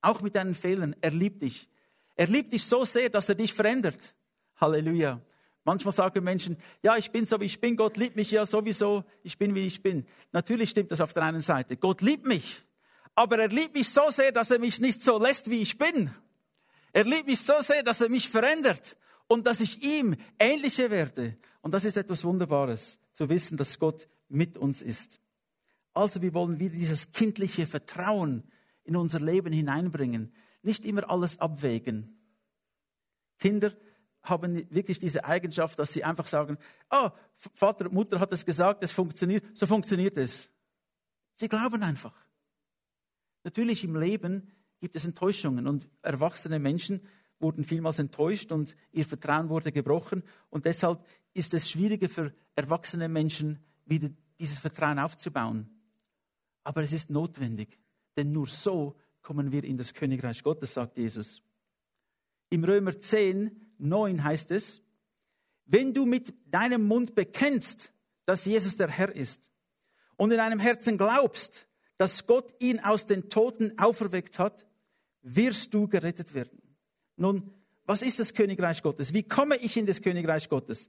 Auch 0.00 0.20
mit 0.20 0.34
deinen 0.34 0.54
Fehlern. 0.54 0.96
Er 1.00 1.10
liebt 1.10 1.42
dich. 1.42 1.68
Er 2.16 2.26
liebt 2.26 2.52
dich 2.52 2.64
so 2.64 2.84
sehr, 2.84 3.08
dass 3.08 3.28
er 3.28 3.34
dich 3.34 3.54
verändert. 3.54 4.14
Halleluja. 4.56 5.20
Manchmal 5.64 5.94
sagen 5.94 6.24
Menschen, 6.24 6.56
ja, 6.82 6.96
ich 6.96 7.12
bin 7.12 7.26
so 7.26 7.40
wie 7.40 7.44
ich 7.44 7.60
bin, 7.60 7.76
Gott 7.76 7.96
liebt 7.96 8.16
mich 8.16 8.32
ja 8.32 8.44
sowieso, 8.46 9.04
ich 9.22 9.38
bin 9.38 9.54
wie 9.54 9.66
ich 9.66 9.80
bin. 9.80 10.06
Natürlich 10.32 10.70
stimmt 10.70 10.90
das 10.90 11.00
auf 11.00 11.12
der 11.12 11.22
einen 11.22 11.42
Seite. 11.42 11.76
Gott 11.76 12.02
liebt 12.02 12.26
mich. 12.26 12.64
Aber 13.14 13.38
er 13.38 13.48
liebt 13.48 13.74
mich 13.74 13.90
so 13.90 14.10
sehr, 14.10 14.32
dass 14.32 14.50
er 14.50 14.58
mich 14.58 14.80
nicht 14.80 15.02
so 15.02 15.18
lässt, 15.18 15.50
wie 15.50 15.62
ich 15.62 15.78
bin. 15.78 16.10
Er 16.92 17.04
liebt 17.04 17.26
mich 17.26 17.40
so 17.40 17.54
sehr, 17.60 17.82
dass 17.82 18.00
er 18.00 18.08
mich 18.08 18.28
verändert 18.28 18.96
und 19.28 19.46
dass 19.46 19.60
ich 19.60 19.82
ihm 19.82 20.16
ähnlicher 20.38 20.90
werde. 20.90 21.38
Und 21.60 21.72
das 21.72 21.84
ist 21.84 21.96
etwas 21.96 22.24
Wunderbares, 22.24 22.98
zu 23.12 23.28
wissen, 23.28 23.56
dass 23.56 23.78
Gott 23.78 24.08
mit 24.28 24.56
uns 24.56 24.82
ist. 24.82 25.20
Also 25.94 26.22
wir 26.22 26.32
wollen 26.34 26.58
wieder 26.58 26.74
dieses 26.74 27.12
kindliche 27.12 27.66
Vertrauen 27.66 28.44
in 28.84 28.96
unser 28.96 29.20
Leben 29.20 29.52
hineinbringen. 29.52 30.32
Nicht 30.62 30.84
immer 30.84 31.08
alles 31.10 31.38
abwägen. 31.38 32.18
Kinder 33.38 33.72
haben 34.22 34.70
wirklich 34.70 34.98
diese 34.98 35.24
Eigenschaft, 35.24 35.78
dass 35.78 35.92
sie 35.92 36.04
einfach 36.04 36.26
sagen, 36.26 36.56
oh, 36.90 37.10
Vater 37.54 37.86
und 37.86 37.94
Mutter 37.94 38.20
hat 38.20 38.32
es 38.32 38.44
gesagt, 38.44 38.82
es 38.84 38.92
funktioniert, 38.92 39.44
so 39.54 39.66
funktioniert 39.66 40.16
es. 40.16 40.48
Sie 41.34 41.48
glauben 41.48 41.82
einfach. 41.82 42.14
Natürlich 43.42 43.82
im 43.82 43.96
Leben 43.96 44.52
gibt 44.80 44.94
es 44.94 45.04
Enttäuschungen 45.04 45.66
und 45.66 45.88
erwachsene 46.02 46.58
Menschen 46.58 47.00
wurden 47.40 47.64
vielmals 47.64 47.98
enttäuscht 47.98 48.52
und 48.52 48.76
ihr 48.92 49.04
Vertrauen 49.04 49.48
wurde 49.48 49.72
gebrochen 49.72 50.22
und 50.50 50.64
deshalb 50.64 51.04
ist 51.34 51.52
es 51.54 51.68
schwieriger 51.68 52.08
für 52.08 52.32
erwachsene 52.54 53.08
Menschen 53.08 53.58
wieder 53.84 54.10
dieses 54.38 54.60
Vertrauen 54.60 55.00
aufzubauen. 55.00 55.68
Aber 56.64 56.82
es 56.82 56.92
ist 56.92 57.10
notwendig, 57.10 57.78
denn 58.16 58.32
nur 58.32 58.46
so 58.46 58.96
kommen 59.20 59.52
wir 59.52 59.64
in 59.64 59.76
das 59.76 59.94
Königreich 59.94 60.42
Gottes, 60.42 60.74
sagt 60.74 60.98
Jesus. 60.98 61.42
Im 62.50 62.64
Römer 62.64 62.98
10 62.98 63.62
9 63.78 64.22
heißt 64.22 64.50
es, 64.52 64.80
wenn 65.66 65.92
du 65.92 66.06
mit 66.06 66.34
deinem 66.46 66.86
Mund 66.86 67.14
bekennst, 67.14 67.92
dass 68.26 68.44
Jesus 68.44 68.76
der 68.76 68.88
Herr 68.88 69.14
ist 69.14 69.50
und 70.16 70.30
in 70.30 70.38
deinem 70.38 70.60
Herzen 70.60 70.96
glaubst, 70.96 71.66
dass 71.98 72.26
Gott 72.26 72.54
ihn 72.60 72.80
aus 72.80 73.06
den 73.06 73.28
Toten 73.28 73.78
auferweckt 73.78 74.38
hat, 74.38 74.66
wirst 75.22 75.74
du 75.74 75.88
gerettet 75.88 76.34
werden. 76.34 76.62
Nun, 77.16 77.52
was 77.84 78.02
ist 78.02 78.20
das 78.20 78.34
Königreich 78.34 78.82
Gottes? 78.82 79.12
Wie 79.12 79.22
komme 79.22 79.56
ich 79.56 79.76
in 79.76 79.86
das 79.86 80.00
Königreich 80.00 80.48
Gottes? 80.48 80.88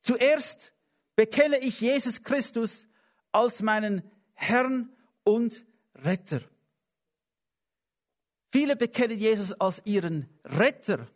Zuerst 0.00 0.72
bekenne 1.16 1.58
ich 1.58 1.80
Jesus 1.80 2.22
Christus 2.22 2.86
als 3.32 3.62
meinen 3.62 4.02
Herrn 4.34 4.92
und 5.28 5.66
Retter. 5.94 6.40
Viele 8.50 8.76
bekennen 8.76 9.18
Jesus 9.18 9.52
als 9.52 9.82
ihren 9.84 10.26
Retter. 10.42 11.06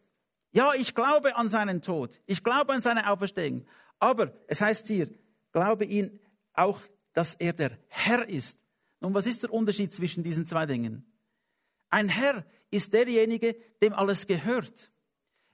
Ja, 0.53 0.75
ich 0.75 0.95
glaube 0.95 1.35
an 1.35 1.49
seinen 1.49 1.81
Tod. 1.81 2.21
Ich 2.27 2.45
glaube 2.45 2.75
an 2.75 2.83
seine 2.83 3.11
Auferstehung. 3.11 3.65
Aber 3.99 4.35
es 4.49 4.61
heißt 4.61 4.87
hier, 4.87 5.09
glaube 5.53 5.87
ihn 5.87 6.21
auch, 6.53 6.79
dass 7.15 7.35
er 7.37 7.55
der 7.55 7.79
Herr 7.89 8.29
ist. 8.29 8.59
Nun, 9.01 9.15
was 9.15 9.27
ist 9.27 9.45
der 9.45 9.53
Unterschied 9.53 9.95
zwischen 9.95 10.23
diesen 10.23 10.47
zwei 10.47 10.67
Dingen? 10.67 11.07
Ein 11.89 12.11
Herr 12.11 12.45
ist 12.71 12.93
derjenige, 12.93 13.57
dem 13.81 13.95
alles 13.95 14.27
gehört. 14.27 14.93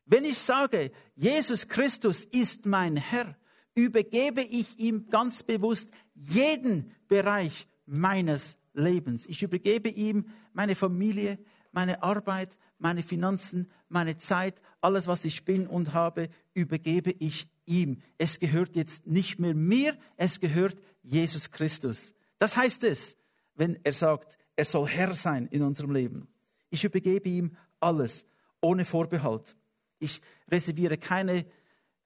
Wenn 0.05 0.25
ich 0.25 0.39
sage, 0.39 0.91
Jesus 1.15 1.69
Christus 1.69 2.25
ist 2.25 2.67
mein 2.67 2.97
Herr, 2.97 3.37
übergebe 3.77 4.43
ich 4.43 4.81
ihm 4.81 5.09
ganz 5.11 5.45
bewusst 5.45 5.89
jeden 6.15 6.93
Bereich 7.07 7.68
meines 7.89 8.57
Lebens. 8.75 9.27
Ich 9.27 9.43
übergebe 9.43 9.89
ihm 9.89 10.27
meine 10.53 10.75
Familie, 10.75 11.39
meine 11.73 12.03
Arbeit, 12.03 12.57
meine 12.79 13.03
Finanzen, 13.03 13.71
meine 13.89 14.19
Zeit, 14.19 14.61
alles, 14.81 15.07
was 15.07 15.25
ich 15.25 15.45
bin 15.45 15.67
und 15.67 15.95
habe, 15.95 16.29
übergebe 16.55 17.11
ich 17.19 17.49
ihm. 17.67 18.01
Es 18.19 18.39
gehört 18.39 18.77
jetzt 18.77 19.07
nicht 19.07 19.39
mehr 19.39 19.55
mir, 19.55 19.97
es 20.17 20.41
gehört 20.41 20.77
Jesus 21.03 21.51
Christus. 21.51 22.13
Das 22.39 22.57
heißt 22.57 22.85
es, 22.85 23.17
wenn 23.55 23.79
er 23.83 23.93
sagt, 23.93 24.39
er 24.55 24.65
soll 24.65 24.87
Herr 24.87 25.15
sein 25.15 25.47
in 25.49 25.63
unserem 25.63 25.93
Leben. 25.93 26.29
Ich 26.71 26.85
übergebe 26.85 27.29
ihm 27.29 27.57
alles, 27.81 28.25
ohne 28.61 28.85
Vorbehalt. 28.85 29.57
Ich 29.99 30.21
reserviere 30.49 30.99
keine 30.99 31.47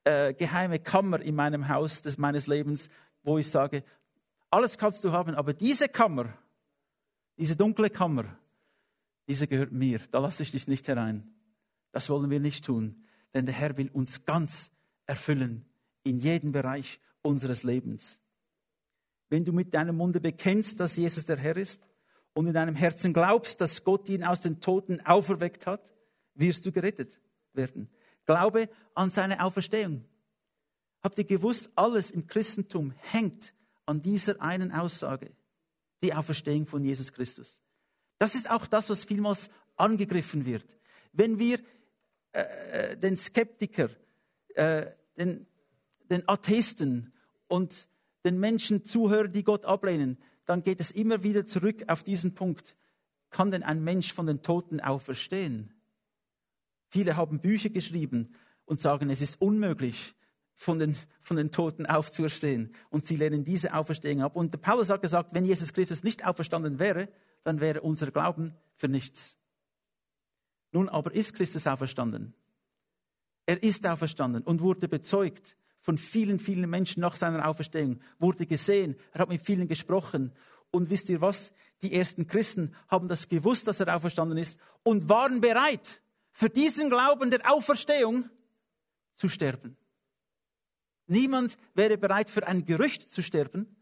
äh, 0.04 0.32
geheime 0.34 0.78
Kammer 0.78 1.20
in 1.20 1.34
meinem 1.34 1.68
Haus 1.68 2.02
des 2.02 2.18
meines 2.18 2.46
Lebens, 2.46 2.88
wo 3.22 3.38
ich 3.38 3.48
sage, 3.48 3.84
alles 4.52 4.76
kannst 4.76 5.02
du 5.02 5.12
haben, 5.12 5.35
aber 5.35 5.54
diese 5.54 5.88
Kammer, 5.88 6.37
diese 7.38 7.56
dunkle 7.56 7.88
Kammer, 7.88 8.37
diese 9.26 9.47
gehört 9.47 9.73
mir, 9.73 10.00
da 10.11 10.18
lasse 10.18 10.42
ich 10.42 10.50
dich 10.50 10.68
nicht 10.68 10.87
herein. 10.88 11.32
Das 11.90 12.11
wollen 12.11 12.30
wir 12.30 12.38
nicht 12.38 12.64
tun, 12.64 13.02
denn 13.32 13.47
der 13.47 13.54
Herr 13.54 13.76
will 13.78 13.88
uns 13.90 14.26
ganz 14.26 14.71
erfüllen 15.06 15.64
in 16.04 16.18
jedem 16.18 16.52
Bereich 16.52 17.00
unseres 17.23 17.62
Lebens. 17.62 18.21
Wenn 19.30 19.47
du 19.47 19.52
mit 19.52 19.73
deinem 19.73 19.97
Munde 19.97 20.21
bekennst, 20.21 20.78
dass 20.78 20.97
Jesus 20.97 21.25
der 21.25 21.38
Herr 21.38 21.56
ist 21.56 21.80
und 22.35 22.47
in 22.47 22.52
deinem 22.52 22.75
Herzen 22.75 23.14
glaubst, 23.14 23.59
dass 23.62 23.85
Gott 23.85 24.06
ihn 24.11 24.23
aus 24.23 24.42
den 24.42 24.61
Toten 24.61 25.00
auferweckt 25.00 25.66
hat, 25.66 25.94
wirst 26.35 26.66
du 26.66 26.73
gerettet 26.73 27.18
werden. 27.54 27.88
Glaube 28.26 28.68
an 28.94 29.09
seine 29.09 29.42
Auferstehung. 29.42 30.04
Habt 31.02 31.16
ihr 31.16 31.25
gewusst, 31.25 31.71
alles 31.75 32.11
im 32.11 32.26
Christentum 32.26 32.92
hängt 32.99 33.54
an 33.86 34.02
dieser 34.02 34.40
einen 34.40 34.72
Aussage, 34.72 35.32
die 36.02 36.14
Auferstehung 36.14 36.66
von 36.66 36.84
Jesus 36.84 37.12
Christus. 37.12 37.60
Das 38.18 38.34
ist 38.34 38.50
auch 38.50 38.66
das, 38.66 38.90
was 38.90 39.04
vielmals 39.04 39.50
angegriffen 39.76 40.44
wird. 40.44 40.76
Wenn 41.12 41.38
wir 41.38 41.58
äh, 42.32 42.96
den 42.96 43.16
Skeptiker, 43.16 43.90
äh, 44.54 44.86
den, 45.16 45.46
den 46.10 46.28
Atheisten 46.28 47.12
und 47.48 47.88
den 48.24 48.38
Menschen 48.38 48.84
zuhören, 48.84 49.32
die 49.32 49.44
Gott 49.44 49.64
ablehnen, 49.64 50.18
dann 50.46 50.62
geht 50.62 50.80
es 50.80 50.90
immer 50.90 51.22
wieder 51.22 51.46
zurück 51.46 51.84
auf 51.88 52.02
diesen 52.02 52.34
Punkt. 52.34 52.76
Kann 53.30 53.50
denn 53.50 53.62
ein 53.62 53.82
Mensch 53.82 54.12
von 54.12 54.26
den 54.26 54.42
Toten 54.42 54.80
auferstehen? 54.80 55.72
Viele 56.88 57.16
haben 57.16 57.40
Bücher 57.40 57.70
geschrieben 57.70 58.34
und 58.64 58.80
sagen, 58.80 59.10
es 59.10 59.20
ist 59.20 59.40
unmöglich, 59.40 60.14
von 60.56 60.78
den, 60.78 60.97
von 61.23 61.37
den 61.37 61.50
Toten 61.50 61.87
aufzuerstehen. 61.87 62.73
Und 62.90 63.04
sie 63.06 63.16
lehnen 63.16 63.44
diese 63.44 63.75
Auferstehung 63.75 64.23
ab. 64.23 64.37
Und 64.37 64.54
der 64.54 64.59
Paulus 64.59 64.90
hat 64.90 65.02
gesagt, 65.02 65.35
wenn 65.35 65.44
Jesus 65.44 65.73
Christus 65.73 66.04
nicht 66.04 66.25
auferstanden 66.25 66.78
wäre, 66.78 67.09
dann 67.44 67.61
wäre 67.61 67.80
unser 67.80 68.11
Glauben 68.11 68.54
für 68.76 68.88
nichts. 68.88 69.37
Nun 70.71 70.88
aber 70.88 71.14
ist 71.14 71.35
Christus 71.35 71.66
auferstanden. 71.66 72.35
Er 73.47 73.62
ist 73.62 73.87
auferstanden 73.87 74.42
und 74.42 74.61
wurde 74.61 74.88
bezeugt 74.88 75.56
von 75.80 75.99
vielen, 75.99 76.38
vielen 76.38 76.71
Menschen 76.71 77.00
nach 77.00 77.16
seiner 77.16 77.47
Auferstehung, 77.49 78.00
wurde 78.18 78.47
gesehen, 78.47 78.97
er 79.12 79.23
hat 79.23 79.28
mit 79.28 79.42
vielen 79.42 79.66
gesprochen. 79.66 80.32
Und 80.71 80.88
wisst 80.88 81.11
ihr 81.11 81.21
was? 81.21 81.52
Die 81.82 81.92
ersten 81.92 82.26
Christen 82.26 82.75
haben 82.88 83.09
das 83.09 83.28
gewusst, 83.28 83.66
dass 83.66 83.80
er 83.80 83.94
auferstanden 83.94 84.38
ist 84.38 84.59
und 84.85 85.09
waren 85.09 85.40
bereit, 85.40 86.00
für 86.32 86.49
diesen 86.49 86.88
Glauben 86.88 87.30
der 87.30 87.52
Auferstehung 87.52 88.30
zu 89.14 89.28
sterben. 89.28 89.76
Niemand 91.06 91.56
wäre 91.75 91.99
bereit, 91.99 92.30
für 92.30 92.47
ein 92.47 92.64
Gerücht 92.64 93.11
zu 93.12 93.23
sterben, 93.23 93.76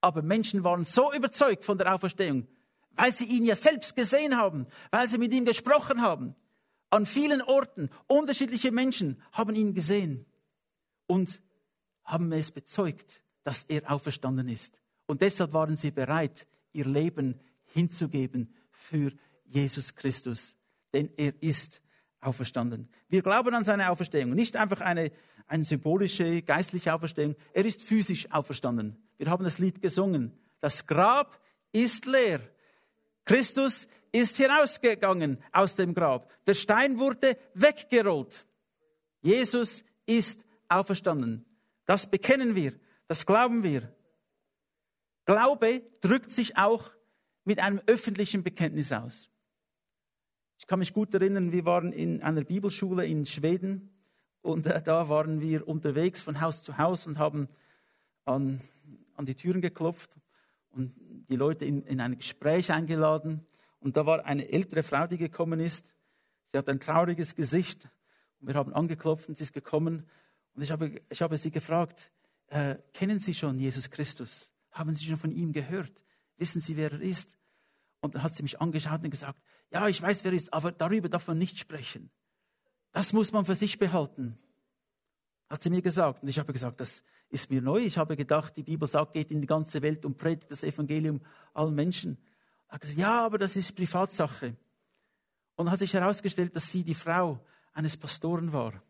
aber 0.00 0.22
Menschen 0.22 0.64
waren 0.64 0.84
so 0.84 1.12
überzeugt 1.12 1.64
von 1.64 1.78
der 1.78 1.94
Auferstehung, 1.94 2.46
weil 2.92 3.12
sie 3.12 3.24
ihn 3.24 3.44
ja 3.44 3.54
selbst 3.54 3.96
gesehen 3.96 4.36
haben, 4.36 4.66
weil 4.90 5.08
sie 5.08 5.18
mit 5.18 5.32
ihm 5.32 5.44
gesprochen 5.44 6.02
haben. 6.02 6.34
An 6.90 7.06
vielen 7.06 7.42
Orten, 7.42 7.90
unterschiedliche 8.06 8.72
Menschen 8.72 9.22
haben 9.32 9.54
ihn 9.54 9.74
gesehen 9.74 10.26
und 11.06 11.40
haben 12.04 12.32
es 12.32 12.50
bezeugt, 12.50 13.22
dass 13.44 13.64
er 13.64 13.90
auferstanden 13.90 14.48
ist. 14.48 14.78
Und 15.06 15.22
deshalb 15.22 15.52
waren 15.52 15.76
sie 15.76 15.90
bereit, 15.90 16.46
ihr 16.72 16.84
Leben 16.84 17.40
hinzugeben 17.64 18.54
für 18.70 19.12
Jesus 19.44 19.94
Christus, 19.94 20.56
denn 20.92 21.10
er 21.16 21.40
ist 21.42 21.80
auferstanden. 22.20 22.88
Wir 23.08 23.22
glauben 23.22 23.54
an 23.54 23.64
seine 23.64 23.90
Auferstehung, 23.90 24.30
nicht 24.30 24.56
einfach 24.56 24.80
eine, 24.80 25.10
eine 25.46 25.64
symbolische, 25.64 26.42
geistliche 26.42 26.94
Auferstehung. 26.94 27.36
Er 27.52 27.64
ist 27.64 27.82
physisch 27.82 28.30
auferstanden. 28.30 28.96
Wir 29.18 29.28
haben 29.28 29.44
das 29.44 29.58
Lied 29.58 29.80
gesungen. 29.80 30.32
Das 30.60 30.86
Grab 30.86 31.40
ist 31.72 32.06
leer. 32.06 32.40
Christus 33.24 33.86
ist 34.12 34.36
hinausgegangen 34.36 35.38
aus 35.52 35.76
dem 35.76 35.94
Grab. 35.94 36.30
Der 36.46 36.54
Stein 36.54 36.98
wurde 36.98 37.36
weggerollt. 37.54 38.46
Jesus 39.22 39.84
ist 40.06 40.44
auferstanden. 40.68 41.44
Das 41.86 42.10
bekennen 42.10 42.54
wir, 42.54 42.74
das 43.08 43.26
glauben 43.26 43.62
wir. 43.62 43.94
Glaube 45.24 45.82
drückt 46.00 46.32
sich 46.32 46.56
auch 46.56 46.90
mit 47.44 47.60
einem 47.60 47.80
öffentlichen 47.86 48.42
Bekenntnis 48.42 48.92
aus. 48.92 49.29
Ich 50.60 50.66
kann 50.66 50.78
mich 50.78 50.92
gut 50.92 51.14
erinnern, 51.14 51.52
wir 51.52 51.64
waren 51.64 51.90
in 51.90 52.22
einer 52.22 52.44
Bibelschule 52.44 53.06
in 53.06 53.24
Schweden 53.24 53.88
und 54.42 54.66
äh, 54.66 54.82
da 54.82 55.08
waren 55.08 55.40
wir 55.40 55.66
unterwegs 55.66 56.20
von 56.20 56.42
Haus 56.42 56.62
zu 56.62 56.76
Haus 56.76 57.06
und 57.06 57.18
haben 57.18 57.48
an, 58.26 58.60
an 59.16 59.24
die 59.24 59.34
Türen 59.34 59.62
geklopft 59.62 60.20
und 60.68 60.92
die 61.30 61.36
Leute 61.36 61.64
in, 61.64 61.82
in 61.84 61.98
ein 61.98 62.18
Gespräch 62.18 62.70
eingeladen. 62.70 63.46
Und 63.78 63.96
da 63.96 64.04
war 64.04 64.26
eine 64.26 64.52
ältere 64.52 64.82
Frau, 64.82 65.06
die 65.06 65.16
gekommen 65.16 65.60
ist. 65.60 65.94
Sie 66.52 66.58
hat 66.58 66.68
ein 66.68 66.78
trauriges 66.78 67.34
Gesicht. 67.34 67.88
Und 68.38 68.48
wir 68.48 68.54
haben 68.54 68.74
angeklopft 68.74 69.30
und 69.30 69.38
sie 69.38 69.44
ist 69.44 69.54
gekommen. 69.54 70.06
Und 70.52 70.62
ich 70.62 70.70
habe, 70.70 71.00
ich 71.08 71.22
habe 71.22 71.38
sie 71.38 71.50
gefragt, 71.50 72.12
äh, 72.48 72.76
kennen 72.92 73.18
Sie 73.18 73.32
schon 73.32 73.58
Jesus 73.58 73.90
Christus? 73.90 74.52
Haben 74.72 74.94
Sie 74.94 75.06
schon 75.06 75.16
von 75.16 75.32
ihm 75.32 75.54
gehört? 75.54 76.04
Wissen 76.36 76.60
Sie, 76.60 76.76
wer 76.76 76.92
er 76.92 77.00
ist? 77.00 77.39
Und 78.00 78.14
dann 78.14 78.22
hat 78.22 78.34
sie 78.34 78.42
mich 78.42 78.60
angeschaut 78.60 79.02
und 79.02 79.10
gesagt, 79.10 79.40
ja, 79.70 79.88
ich 79.88 80.00
weiß, 80.00 80.24
wer 80.24 80.32
er 80.32 80.36
ist, 80.36 80.52
aber 80.52 80.72
darüber 80.72 81.08
darf 81.08 81.26
man 81.26 81.38
nicht 81.38 81.58
sprechen. 81.58 82.10
Das 82.92 83.12
muss 83.12 83.32
man 83.32 83.44
für 83.44 83.54
sich 83.54 83.78
behalten. 83.78 84.38
Hat 85.48 85.62
sie 85.62 85.70
mir 85.70 85.82
gesagt. 85.82 86.22
Und 86.22 86.28
ich 86.28 86.38
habe 86.38 86.52
gesagt, 86.52 86.80
das 86.80 87.02
ist 87.28 87.50
mir 87.50 87.60
neu. 87.60 87.78
Ich 87.78 87.98
habe 87.98 88.16
gedacht, 88.16 88.56
die 88.56 88.62
Bibel 88.62 88.88
sagt, 88.88 89.12
geht 89.12 89.30
in 89.30 89.40
die 89.40 89.46
ganze 89.46 89.82
Welt 89.82 90.04
und 90.04 90.16
predigt 90.16 90.50
das 90.50 90.62
Evangelium 90.62 91.20
allen 91.52 91.74
Menschen. 91.74 92.18
Er 92.68 92.74
hat 92.74 92.80
gesagt, 92.82 92.98
ja, 92.98 93.24
aber 93.24 93.38
das 93.38 93.56
ist 93.56 93.74
Privatsache. 93.74 94.56
Und 95.56 95.70
hat 95.70 95.80
sich 95.80 95.92
herausgestellt, 95.92 96.56
dass 96.56 96.70
sie 96.70 96.82
die 96.82 96.94
Frau 96.94 97.44
eines 97.72 97.96
Pastoren 97.96 98.52
war. 98.52 98.82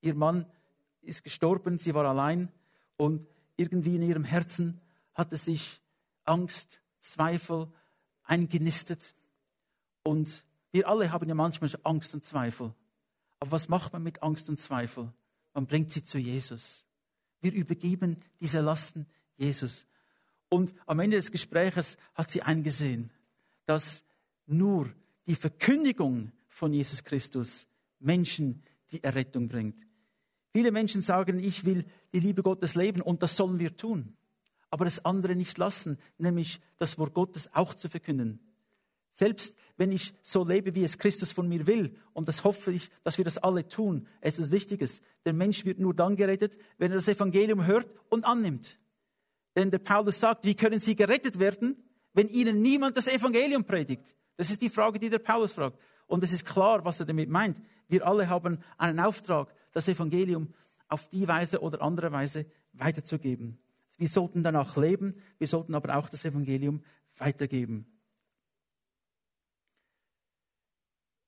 Ihr 0.00 0.14
Mann 0.14 0.46
ist 1.00 1.24
gestorben, 1.24 1.78
sie 1.78 1.94
war 1.94 2.04
allein 2.04 2.52
und 2.96 3.26
irgendwie 3.56 3.96
in 3.96 4.02
ihrem 4.02 4.24
Herzen 4.24 4.80
hatte 5.14 5.36
sich 5.36 5.80
Angst, 6.24 6.80
Zweifel 7.00 7.72
eingenistet. 8.28 9.14
Und 10.04 10.44
wir 10.70 10.88
alle 10.88 11.10
haben 11.10 11.28
ja 11.28 11.34
manchmal 11.34 11.70
Angst 11.82 12.14
und 12.14 12.24
Zweifel. 12.24 12.72
Aber 13.40 13.52
was 13.52 13.68
macht 13.68 13.92
man 13.92 14.02
mit 14.02 14.22
Angst 14.22 14.48
und 14.48 14.60
Zweifel? 14.60 15.12
Man 15.54 15.66
bringt 15.66 15.90
sie 15.90 16.04
zu 16.04 16.18
Jesus. 16.18 16.84
Wir 17.40 17.52
übergeben 17.52 18.16
diese 18.40 18.60
Lasten 18.60 19.06
Jesus. 19.36 19.86
Und 20.48 20.74
am 20.86 21.00
Ende 21.00 21.16
des 21.16 21.30
Gespräches 21.30 21.96
hat 22.14 22.30
sie 22.30 22.42
eingesehen, 22.42 23.10
dass 23.66 24.04
nur 24.46 24.92
die 25.26 25.34
Verkündigung 25.34 26.32
von 26.48 26.72
Jesus 26.72 27.04
Christus 27.04 27.66
Menschen 27.98 28.62
die 28.90 29.02
Errettung 29.02 29.48
bringt. 29.48 29.76
Viele 30.52 30.72
Menschen 30.72 31.02
sagen, 31.02 31.38
ich 31.38 31.64
will 31.64 31.84
die 32.12 32.20
Liebe 32.20 32.42
Gottes 32.42 32.74
leben 32.74 33.02
und 33.02 33.22
das 33.22 33.36
sollen 33.36 33.58
wir 33.58 33.76
tun 33.76 34.16
aber 34.70 34.84
das 34.84 35.04
andere 35.04 35.34
nicht 35.34 35.58
lassen, 35.58 35.98
nämlich 36.18 36.60
das 36.76 36.98
Wort 36.98 37.14
Gottes 37.14 37.48
auch 37.54 37.74
zu 37.74 37.88
verkünden. 37.88 38.40
Selbst 39.12 39.56
wenn 39.76 39.90
ich 39.90 40.14
so 40.22 40.44
lebe, 40.44 40.74
wie 40.74 40.84
es 40.84 40.98
Christus 40.98 41.32
von 41.32 41.48
mir 41.48 41.66
will, 41.66 41.96
und 42.12 42.28
das 42.28 42.44
hoffe 42.44 42.70
ich, 42.72 42.88
dass 43.02 43.18
wir 43.18 43.24
das 43.24 43.38
alle 43.38 43.66
tun, 43.66 44.06
es 44.20 44.38
ist 44.38 44.52
Wichtiges. 44.52 45.00
Der 45.24 45.32
Mensch 45.32 45.64
wird 45.64 45.80
nur 45.80 45.94
dann 45.94 46.14
gerettet, 46.14 46.56
wenn 46.78 46.92
er 46.92 46.96
das 46.96 47.08
Evangelium 47.08 47.66
hört 47.66 47.90
und 48.10 48.24
annimmt. 48.24 48.78
Denn 49.56 49.72
der 49.72 49.80
Paulus 49.80 50.20
sagt, 50.20 50.44
wie 50.44 50.54
können 50.54 50.78
sie 50.78 50.94
gerettet 50.94 51.40
werden, 51.40 51.82
wenn 52.12 52.28
ihnen 52.28 52.62
niemand 52.62 52.96
das 52.96 53.08
Evangelium 53.08 53.64
predigt? 53.64 54.04
Das 54.36 54.50
ist 54.50 54.62
die 54.62 54.70
Frage, 54.70 55.00
die 55.00 55.10
der 55.10 55.18
Paulus 55.18 55.52
fragt. 55.52 55.80
Und 56.06 56.22
es 56.22 56.32
ist 56.32 56.44
klar, 56.44 56.84
was 56.84 57.00
er 57.00 57.06
damit 57.06 57.28
meint. 57.28 57.60
Wir 57.88 58.06
alle 58.06 58.28
haben 58.28 58.60
einen 58.76 59.00
Auftrag, 59.00 59.52
das 59.72 59.88
Evangelium 59.88 60.54
auf 60.88 61.08
die 61.08 61.26
Weise 61.26 61.60
oder 61.60 61.82
andere 61.82 62.12
Weise 62.12 62.46
weiterzugeben. 62.72 63.58
Wir 63.98 64.08
sollten 64.08 64.42
danach 64.42 64.76
leben, 64.76 65.14
wir 65.38 65.46
sollten 65.46 65.74
aber 65.74 65.96
auch 65.96 66.08
das 66.08 66.24
Evangelium 66.24 66.82
weitergeben. 67.16 67.86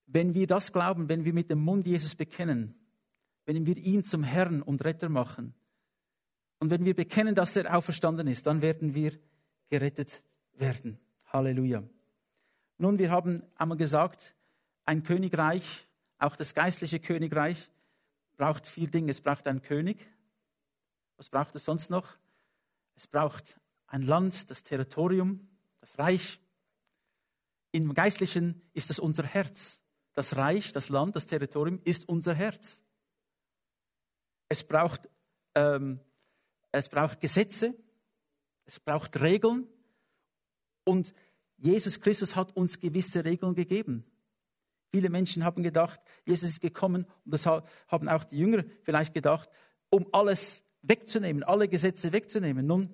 Wenn 0.07 0.35
wir 0.35 0.47
das 0.47 0.73
glauben, 0.73 1.09
wenn 1.09 1.25
wir 1.25 1.33
mit 1.33 1.51
dem 1.51 1.61
Mund 1.61 1.87
Jesus 1.87 2.15
bekennen, 2.15 2.75
wenn 3.45 3.67
wir 3.67 3.77
ihn 3.77 4.05
zum 4.05 4.23
Herrn 4.23 4.63
und 4.63 4.85
Retter 4.85 5.09
machen 5.09 5.55
und 6.59 6.71
wenn 6.71 6.85
wir 6.85 6.95
bekennen, 6.95 7.35
dass 7.35 7.57
er 7.57 7.77
auferstanden 7.77 8.27
ist, 8.29 8.47
dann 8.47 8.63
werden 8.63 8.95
wir 8.95 9.19
gerettet 9.69 10.23
werden. 10.53 10.99
Halleluja. 11.27 11.83
Nun, 12.79 12.99
wir 12.99 13.11
haben 13.11 13.43
einmal 13.57 13.79
gesagt, 13.79 14.35
ein 14.85 15.03
Königreich, 15.03 15.87
auch 16.19 16.37
das 16.37 16.55
geistliche 16.55 17.01
Königreich, 17.01 17.71
braucht 18.37 18.67
vier 18.67 18.89
Dinge. 18.89 19.11
Es 19.11 19.21
braucht 19.21 19.47
einen 19.47 19.63
König. 19.63 19.99
Was 21.17 21.29
braucht 21.29 21.55
es 21.55 21.65
sonst 21.65 21.91
noch? 21.91 22.17
Es 23.01 23.07
braucht 23.07 23.59
ein 23.87 24.03
Land, 24.03 24.51
das 24.51 24.63
Territorium, 24.63 25.49
das 25.81 25.99
Reich. 25.99 26.39
Im 27.73 27.95
Geistlichen 27.95 28.61
ist 28.75 28.91
es 28.91 28.99
unser 28.99 29.25
Herz. 29.25 29.81
Das 30.13 30.37
Reich, 30.37 30.73
das 30.73 30.91
Land, 30.91 31.17
das 31.17 31.25
Territorium 31.25 31.81
ist 31.85 32.07
unser 32.07 32.35
Herz. 32.35 32.79
Es 34.51 34.65
braucht, 34.65 35.09
ähm, 35.55 36.01
es 36.73 36.91
braucht 36.91 37.23
Gesetze, 37.23 37.75
es 38.67 38.79
braucht 38.79 39.19
Regeln 39.19 39.67
und 40.85 41.15
Jesus 41.57 42.03
Christus 42.03 42.37
hat 42.37 42.55
uns 42.55 42.81
gewisse 42.81 43.25
Regeln 43.25 43.55
gegeben. 43.55 44.05
Viele 44.91 45.09
Menschen 45.09 45.43
haben 45.43 45.63
gedacht, 45.63 46.03
Jesus 46.27 46.51
ist 46.51 46.61
gekommen 46.61 47.07
und 47.25 47.33
das 47.33 47.47
haben 47.47 48.09
auch 48.11 48.25
die 48.25 48.37
Jünger 48.37 48.63
vielleicht 48.83 49.15
gedacht, 49.15 49.49
um 49.89 50.07
alles 50.13 50.63
wegzunehmen, 50.83 51.43
alle 51.43 51.69
Gesetze 51.69 52.13
wegzunehmen. 52.13 52.67
Nun, 52.67 52.91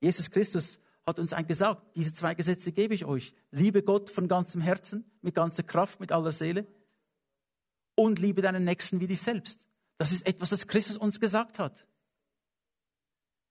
Jesus 0.00 0.30
Christus 0.30 0.78
hat 1.06 1.18
uns 1.18 1.34
gesagt, 1.46 1.82
diese 1.96 2.12
zwei 2.12 2.34
Gesetze 2.34 2.72
gebe 2.72 2.94
ich 2.94 3.04
euch. 3.04 3.34
Liebe 3.50 3.82
Gott 3.82 4.10
von 4.10 4.28
ganzem 4.28 4.60
Herzen, 4.60 5.10
mit 5.22 5.34
ganzer 5.34 5.62
Kraft, 5.62 6.00
mit 6.00 6.12
aller 6.12 6.32
Seele 6.32 6.66
und 7.94 8.18
liebe 8.18 8.42
deinen 8.42 8.64
Nächsten 8.64 9.00
wie 9.00 9.06
dich 9.06 9.20
selbst. 9.20 9.66
Das 9.96 10.12
ist 10.12 10.26
etwas, 10.26 10.50
das 10.50 10.68
Christus 10.68 10.96
uns 10.96 11.18
gesagt 11.18 11.58
hat. 11.58 11.86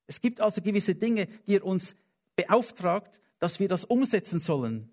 Es 0.05 0.21
gibt 0.21 0.39
also 0.39 0.61
gewisse 0.61 0.95
Dinge, 0.95 1.27
die 1.47 1.55
er 1.55 1.65
uns 1.65 1.95
beauftragt, 2.35 3.19
dass 3.39 3.59
wir 3.59 3.67
das 3.67 3.83
umsetzen 3.83 4.39
sollen. 4.39 4.89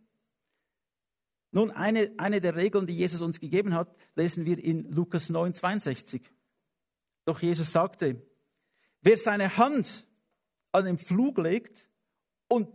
Nun, 1.53 1.71
eine, 1.71 2.13
eine 2.17 2.41
der 2.41 2.57
Regeln, 2.57 2.89
die 2.89 2.97
Jesus 2.97 3.23
uns 3.23 3.39
gegeben 3.39 3.75
hat, 3.75 3.95
lesen 4.17 4.45
wir 4.45 4.59
in 4.59 4.91
Lukas 4.91 5.29
9, 5.29 5.55
62. 5.55 6.29
Doch 7.27 7.41
Jesus 7.41 7.71
sagte, 7.71 8.21
Wer 9.05 9.19
seine 9.19 9.59
Hand 9.59 10.07
an 10.73 10.87
den 10.87 10.97
Flug 10.97 11.37
legt 11.37 11.91
und 12.49 12.69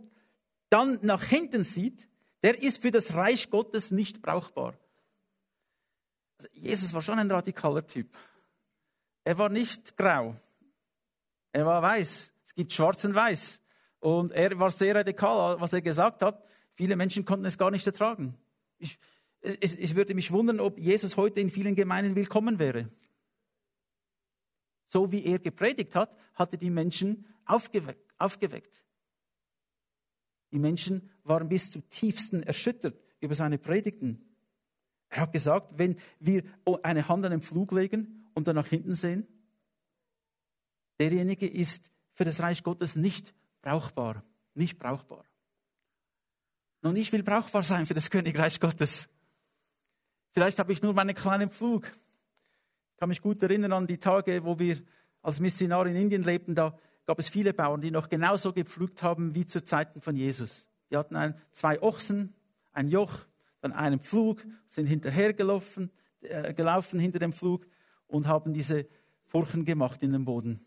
dann 0.68 1.00
nach 1.02 1.24
hinten 1.24 1.64
sieht, 1.64 2.08
der 2.44 2.62
ist 2.62 2.82
für 2.82 2.92
das 2.92 3.14
Reich 3.14 3.50
Gottes 3.50 3.90
nicht 3.90 4.22
brauchbar. 4.22 4.78
Also 6.38 6.48
Jesus 6.52 6.92
war 6.94 7.02
schon 7.02 7.18
ein 7.18 7.28
radikaler 7.28 7.84
Typ. 7.84 8.16
Er 9.24 9.38
war 9.38 9.48
nicht 9.48 9.96
grau. 9.96 10.36
Er 11.50 11.66
war 11.66 11.82
weiß. 11.82 12.30
Es 12.46 12.54
gibt 12.54 12.72
schwarz 12.72 13.04
und 13.04 13.16
weiß. 13.16 13.60
Und 13.98 14.30
er 14.30 14.56
war 14.56 14.70
sehr 14.70 14.94
radikal, 14.94 15.60
was 15.60 15.72
er 15.72 15.82
gesagt 15.82 16.22
hat. 16.22 16.48
Viele 16.74 16.94
Menschen 16.94 17.24
konnten 17.24 17.44
es 17.44 17.58
gar 17.58 17.72
nicht 17.72 17.86
ertragen. 17.88 18.36
Ich, 18.78 19.00
es, 19.40 19.74
ich 19.74 19.96
würde 19.96 20.14
mich 20.14 20.30
wundern, 20.30 20.60
ob 20.60 20.78
Jesus 20.78 21.16
heute 21.16 21.40
in 21.40 21.50
vielen 21.50 21.74
Gemeinden 21.74 22.14
willkommen 22.14 22.60
wäre 22.60 22.88
so 24.90 25.10
wie 25.12 25.24
er 25.24 25.38
gepredigt 25.38 25.94
hat, 25.94 26.14
hat 26.34 26.52
er 26.52 26.58
die 26.58 26.70
Menschen 26.70 27.24
aufgeweckt. 27.46 28.12
aufgeweckt. 28.18 28.84
Die 30.52 30.58
Menschen 30.58 31.08
waren 31.22 31.48
bis 31.48 31.70
zum 31.70 31.88
tiefsten 31.88 32.42
erschüttert 32.42 33.00
über 33.20 33.34
seine 33.34 33.56
Predigten. 33.56 34.28
Er 35.08 35.22
hat 35.22 35.32
gesagt, 35.32 35.78
wenn 35.78 35.96
wir 36.18 36.42
eine 36.82 37.08
Hand 37.08 37.24
an 37.24 37.30
den 37.30 37.40
Flug 37.40 37.72
legen 37.72 38.28
und 38.34 38.48
dann 38.48 38.56
nach 38.56 38.66
hinten 38.66 38.94
sehen, 38.94 39.26
derjenige 40.98 41.48
ist 41.48 41.90
für 42.12 42.24
das 42.24 42.40
Reich 42.40 42.62
Gottes 42.62 42.96
nicht 42.96 43.32
brauchbar. 43.62 44.24
Nicht 44.54 44.78
brauchbar. 44.78 45.24
Nun, 46.82 46.96
ich 46.96 47.12
will 47.12 47.22
brauchbar 47.22 47.62
sein 47.62 47.86
für 47.86 47.94
das 47.94 48.10
Königreich 48.10 48.58
Gottes. 48.58 49.08
Vielleicht 50.32 50.58
habe 50.58 50.72
ich 50.72 50.82
nur 50.82 50.94
meinen 50.94 51.14
kleinen 51.14 51.48
Flug. 51.48 51.92
Ich 53.00 53.02
kann 53.02 53.08
mich 53.08 53.22
gut 53.22 53.42
erinnern 53.42 53.72
an 53.72 53.86
die 53.86 53.96
Tage, 53.96 54.44
wo 54.44 54.58
wir 54.58 54.76
als 55.22 55.40
Missionar 55.40 55.86
in 55.86 55.96
Indien 55.96 56.22
lebten. 56.22 56.54
Da 56.54 56.78
gab 57.06 57.18
es 57.18 57.30
viele 57.30 57.54
Bauern, 57.54 57.80
die 57.80 57.90
noch 57.90 58.10
genauso 58.10 58.52
gepflügt 58.52 59.02
haben 59.02 59.34
wie 59.34 59.46
zu 59.46 59.64
Zeiten 59.64 60.02
von 60.02 60.16
Jesus. 60.16 60.68
Die 60.90 60.98
hatten 60.98 61.16
ein, 61.16 61.34
zwei 61.50 61.80
Ochsen, 61.80 62.34
ein 62.72 62.88
Joch, 62.88 63.20
dann 63.62 63.72
einen 63.72 64.00
Pflug, 64.00 64.44
sind 64.68 64.84
hinterhergelaufen, 64.84 65.90
äh, 66.20 66.52
gelaufen 66.52 67.00
hinter 67.00 67.18
dem 67.18 67.32
Pflug 67.32 67.66
und 68.06 68.26
haben 68.26 68.52
diese 68.52 68.86
Furchen 69.24 69.64
gemacht 69.64 70.02
in 70.02 70.12
den 70.12 70.26
Boden. 70.26 70.60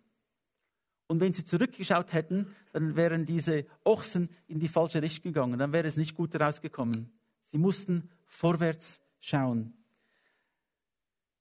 Und 1.06 1.20
wenn 1.20 1.34
sie 1.34 1.46
zurückgeschaut 1.46 2.14
hätten, 2.14 2.48
dann 2.72 2.96
wären 2.96 3.28
diese 3.28 3.68
Ochsen 3.84 4.32
in 4.48 4.60
die 4.60 4.70
falsche 4.70 5.04
Richtung 5.04 5.34
gegangen. 5.34 5.60
Dann 5.60 5.72
wäre 5.72 5.88
es 5.88 5.98
nicht 5.98 6.16
gut 6.16 6.34
herausgekommen. 6.34 7.14
Sie 7.44 7.60
mussten 7.60 8.10
vorwärts 8.26 9.02
schauen. 9.20 9.76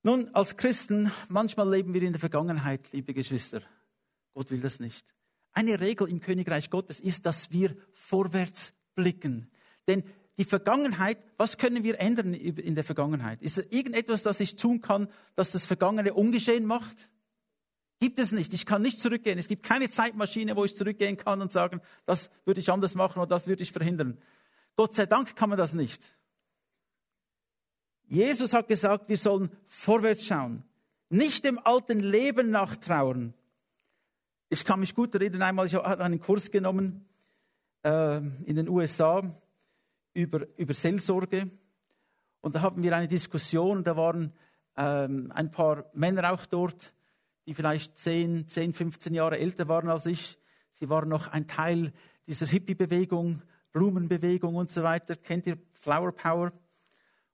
Nun, 0.02 0.34
als 0.34 0.56
Christen, 0.56 1.12
manchmal 1.28 1.70
leben 1.70 1.94
wir 1.94 2.02
in 2.02 2.12
der 2.12 2.20
Vergangenheit, 2.20 2.90
liebe 2.92 3.14
Geschwister. 3.14 3.62
Gott 4.34 4.50
will 4.50 4.60
das 4.60 4.80
nicht. 4.80 5.06
Eine 5.52 5.80
Regel 5.80 6.08
im 6.08 6.20
Königreich 6.20 6.70
Gottes 6.70 6.98
ist, 6.98 7.24
dass 7.26 7.52
wir 7.52 7.76
vorwärts 7.92 8.72
blicken. 8.94 9.50
Denn 9.86 10.02
die 10.38 10.44
Vergangenheit, 10.44 11.18
was 11.36 11.58
können 11.58 11.84
wir 11.84 12.00
ändern 12.00 12.34
in 12.34 12.74
der 12.74 12.84
Vergangenheit? 12.84 13.42
Ist 13.42 13.58
es 13.58 13.66
irgendetwas, 13.70 14.22
das 14.22 14.40
ich 14.40 14.56
tun 14.56 14.80
kann, 14.80 15.08
das 15.36 15.52
das 15.52 15.66
Vergangene 15.66 16.14
ungeschehen 16.14 16.64
macht? 16.64 17.08
Gibt 18.00 18.18
es 18.18 18.32
nicht. 18.32 18.52
Ich 18.54 18.66
kann 18.66 18.82
nicht 18.82 18.98
zurückgehen. 18.98 19.38
Es 19.38 19.46
gibt 19.46 19.62
keine 19.62 19.88
Zeitmaschine, 19.88 20.56
wo 20.56 20.64
ich 20.64 20.74
zurückgehen 20.74 21.16
kann 21.16 21.40
und 21.42 21.52
sagen, 21.52 21.80
das 22.06 22.30
würde 22.44 22.58
ich 22.58 22.70
anders 22.70 22.96
machen 22.96 23.20
oder 23.20 23.28
das 23.28 23.46
würde 23.46 23.62
ich 23.62 23.70
verhindern. 23.70 24.18
Gott 24.74 24.94
sei 24.94 25.06
Dank 25.06 25.36
kann 25.36 25.50
man 25.50 25.58
das 25.58 25.74
nicht. 25.74 26.12
Jesus 28.12 28.53
hat 28.53 28.68
gesagt, 28.68 29.09
wir 29.09 29.16
sollen 29.16 29.48
vorwärts 29.66 30.27
schauen, 30.27 30.64
nicht 31.09 31.46
dem 31.46 31.59
alten 31.59 31.98
Leben 31.98 32.51
nachtrauern. 32.51 33.33
Ich 34.51 34.66
kann 34.66 34.81
mich 34.81 34.94
gut 34.94 35.14
erinnern, 35.14 35.40
einmal, 35.40 35.66
ich 35.66 35.75
habe 35.77 36.05
einen 36.05 36.20
Kurs 36.20 36.51
genommen 36.51 37.07
äh, 37.83 38.18
in 38.18 38.57
den 38.57 38.68
USA 38.68 39.22
über, 40.12 40.46
über 40.59 40.75
Seelsorge. 40.75 41.51
Und 42.42 42.55
da 42.55 42.61
hatten 42.61 42.83
wir 42.83 42.94
eine 42.94 43.09
Diskussion, 43.09 43.83
da 43.83 43.96
waren 43.96 44.35
ähm, 44.77 45.33
ein 45.35 45.51
paar 45.51 45.87
Männer 45.94 46.35
auch 46.35 46.44
dort, 46.44 46.92
die 47.46 47.55
vielleicht 47.55 47.96
10, 47.96 48.46
10, 48.46 48.75
15 48.75 49.14
Jahre 49.14 49.38
älter 49.38 49.68
waren 49.68 49.88
als 49.88 50.05
ich. 50.05 50.37
Sie 50.72 50.90
waren 50.90 51.09
noch 51.09 51.29
ein 51.29 51.46
Teil 51.46 51.94
dieser 52.27 52.46
Hippie-Bewegung, 52.46 53.40
Blumenbewegung 53.72 54.55
und 54.57 54.70
so 54.70 54.83
weiter. 54.83 55.16
Kennt 55.16 55.46
ihr 55.46 55.57
Flower 55.72 56.12
Power? 56.12 56.53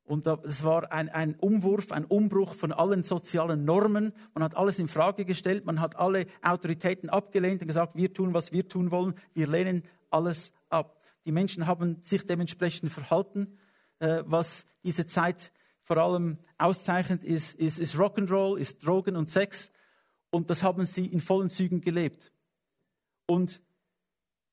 Und 0.09 0.27
es 0.27 0.64
war 0.64 0.90
ein, 0.90 1.11
ein 1.11 1.35
Umwurf, 1.35 1.92
ein 1.92 2.07
Umbruch 2.07 2.55
von 2.55 2.73
allen 2.73 3.03
sozialen 3.03 3.66
Normen. 3.66 4.14
Man 4.33 4.42
hat 4.42 4.57
alles 4.57 4.79
in 4.79 4.88
Frage 4.88 5.27
gestellt, 5.27 5.66
man 5.66 5.83
hat 5.83 5.97
alle 5.97 6.27
Autoritäten 6.40 7.11
abgelehnt 7.11 7.61
und 7.61 7.68
gesagt, 7.68 7.94
wir 7.94 8.14
tun, 8.14 8.33
was 8.33 8.51
wir 8.51 8.66
tun 8.66 8.90
wollen, 8.90 9.14
wir 9.35 9.47
lehnen 9.47 9.85
alles 10.09 10.51
ab. 10.71 10.99
Die 11.27 11.33
Menschen 11.33 11.66
haben 11.66 12.01
sich 12.05 12.27
dementsprechend 12.27 12.90
verhalten, 12.90 13.59
äh, 13.99 14.23
was 14.25 14.64
diese 14.83 15.07
Zeit 15.07 15.53
vor 15.83 15.99
allem 15.99 16.38
auszeichnet, 16.57 17.23
ist, 17.23 17.53
ist, 17.57 17.79
ist 17.79 17.94
Rock'n'Roll, 17.94 18.57
ist 18.57 18.87
Drogen 18.87 19.14
und 19.14 19.29
Sex. 19.29 19.71
Und 20.31 20.49
das 20.49 20.62
haben 20.62 20.87
sie 20.87 21.05
in 21.05 21.21
vollen 21.21 21.51
Zügen 21.51 21.83
gelebt. 21.83 22.33
Und 23.27 23.61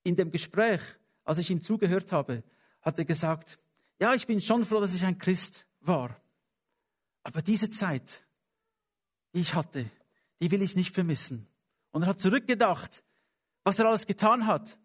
in 0.02 0.16
dem 0.16 0.30
Gespräch, 0.30 0.82
als 1.24 1.38
ich 1.38 1.50
ihm 1.50 1.62
zugehört 1.62 2.12
habe, 2.12 2.42
hat 2.82 2.98
er 2.98 3.06
gesagt, 3.06 3.58
ja, 4.00 4.14
ich 4.14 4.26
bin 4.26 4.40
schon 4.40 4.64
froh, 4.64 4.80
dass 4.80 4.94
ich 4.94 5.04
ein 5.04 5.18
Christ 5.18 5.66
war. 5.80 6.20
Aber 7.22 7.42
diese 7.42 7.70
Zeit, 7.70 8.24
die 9.34 9.40
ich 9.40 9.54
hatte, 9.54 9.90
die 10.40 10.50
will 10.50 10.62
ich 10.62 10.76
nicht 10.76 10.94
vermissen. 10.94 11.48
Und 11.90 12.02
er 12.02 12.08
hat 12.08 12.20
zurückgedacht, 12.20 13.02
was 13.64 13.78
er 13.78 13.86
alles 13.86 14.06
getan 14.06 14.46
hat. 14.46 14.78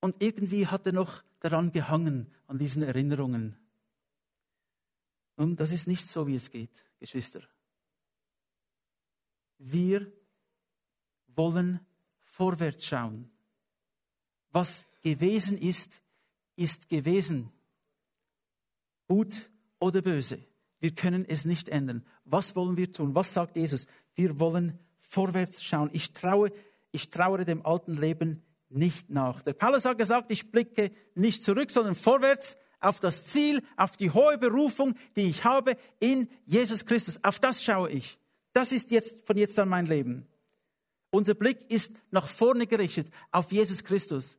Und 0.00 0.16
irgendwie 0.18 0.66
hat 0.66 0.86
er 0.86 0.92
noch 0.92 1.22
daran 1.40 1.72
gehangen, 1.72 2.32
an 2.46 2.58
diesen 2.58 2.82
Erinnerungen. 2.82 3.56
Und 5.36 5.58
das 5.60 5.72
ist 5.72 5.86
nicht 5.86 6.06
so, 6.08 6.26
wie 6.26 6.34
es 6.34 6.50
geht, 6.50 6.84
Geschwister. 6.98 7.42
Wir 9.58 10.12
wollen 11.28 11.80
vorwärts 12.20 12.84
schauen. 12.84 13.30
Was 14.50 14.84
gewesen 15.02 15.56
ist, 15.56 16.00
ist 16.56 16.88
gewesen. 16.88 17.50
Gut 19.12 19.50
oder 19.78 20.00
böse. 20.00 20.38
Wir 20.80 20.94
können 20.94 21.26
es 21.28 21.44
nicht 21.44 21.68
ändern. 21.68 22.02
Was 22.24 22.56
wollen 22.56 22.78
wir 22.78 22.90
tun? 22.90 23.14
Was 23.14 23.34
sagt 23.34 23.56
Jesus? 23.56 23.84
Wir 24.14 24.40
wollen 24.40 24.78
vorwärts 25.00 25.62
schauen. 25.62 25.90
Ich 25.92 26.14
traue, 26.14 26.50
ich 26.92 27.10
trauere 27.10 27.44
dem 27.44 27.66
alten 27.66 27.94
Leben 27.94 28.42
nicht 28.70 29.10
nach. 29.10 29.42
Der 29.42 29.52
Paulus 29.52 29.84
hat 29.84 29.98
gesagt, 29.98 30.30
ich 30.30 30.50
blicke 30.50 30.92
nicht 31.14 31.42
zurück, 31.42 31.70
sondern 31.70 31.94
vorwärts 31.94 32.56
auf 32.80 33.00
das 33.00 33.26
Ziel, 33.26 33.62
auf 33.76 33.98
die 33.98 34.10
hohe 34.12 34.38
Berufung, 34.38 34.94
die 35.14 35.28
ich 35.28 35.44
habe 35.44 35.76
in 36.00 36.26
Jesus 36.46 36.86
Christus. 36.86 37.22
Auf 37.22 37.38
das 37.38 37.62
schaue 37.62 37.90
ich. 37.90 38.18
Das 38.54 38.72
ist 38.72 38.90
jetzt 38.90 39.26
von 39.26 39.36
jetzt 39.36 39.58
an 39.58 39.68
mein 39.68 39.84
Leben. 39.84 40.26
Unser 41.10 41.34
Blick 41.34 41.70
ist 41.70 41.92
nach 42.10 42.28
vorne 42.28 42.66
gerichtet 42.66 43.12
auf 43.30 43.52
Jesus 43.52 43.84
Christus. 43.84 44.38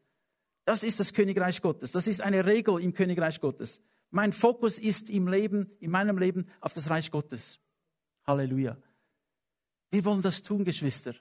Das 0.66 0.82
ist 0.82 1.00
das 1.00 1.14
Königreich 1.14 1.62
Gottes. 1.62 1.92
Das 1.92 2.08
ist 2.08 2.22
eine 2.22 2.48
Regel 2.48 2.82
im 2.82 2.96
Königreich 2.96 3.40
Gottes. 3.40 3.80
Mein 4.14 4.32
Fokus 4.32 4.78
ist 4.78 5.10
im 5.10 5.28
Leben, 5.28 5.72
in 5.80 5.90
meinem 5.90 6.20
Leben 6.20 6.46
auf 6.62 6.72
das 6.72 6.88
Reich 6.88 7.10
Gottes. 7.10 7.60
Halleluja. 8.28 8.78
Wir 9.90 10.06
wollen 10.06 10.22
das 10.22 10.44
tun, 10.44 10.64
Geschwister. 10.64 11.16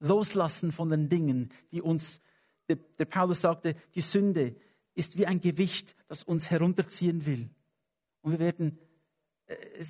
Loslassen 0.00 0.72
von 0.72 0.88
den 0.88 1.08
Dingen, 1.08 1.50
die 1.70 1.80
uns, 1.80 2.20
der, 2.68 2.76
der 2.98 3.04
Paulus 3.04 3.42
sagte, 3.42 3.76
die 3.94 4.00
Sünde 4.00 4.56
ist 4.94 5.16
wie 5.16 5.24
ein 5.24 5.40
Gewicht, 5.40 5.94
das 6.08 6.24
uns 6.24 6.50
herunterziehen 6.50 7.26
will. 7.26 7.48
Und 8.22 8.32
wir 8.32 8.40
werden, 8.40 8.80
äh, 9.46 9.84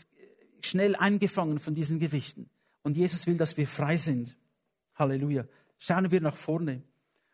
schnell 0.60 0.94
eingefangen 0.94 1.58
von 1.58 1.74
diesen 1.74 1.98
Gewichten. 2.00 2.50
Und 2.82 2.98
Jesus 2.98 3.26
will, 3.26 3.38
dass 3.38 3.56
wir 3.56 3.66
frei 3.66 3.96
sind. 3.96 4.36
Halleluja. 4.94 5.46
Schauen 5.78 6.10
wir 6.10 6.20
nach 6.20 6.36
vorne. 6.36 6.82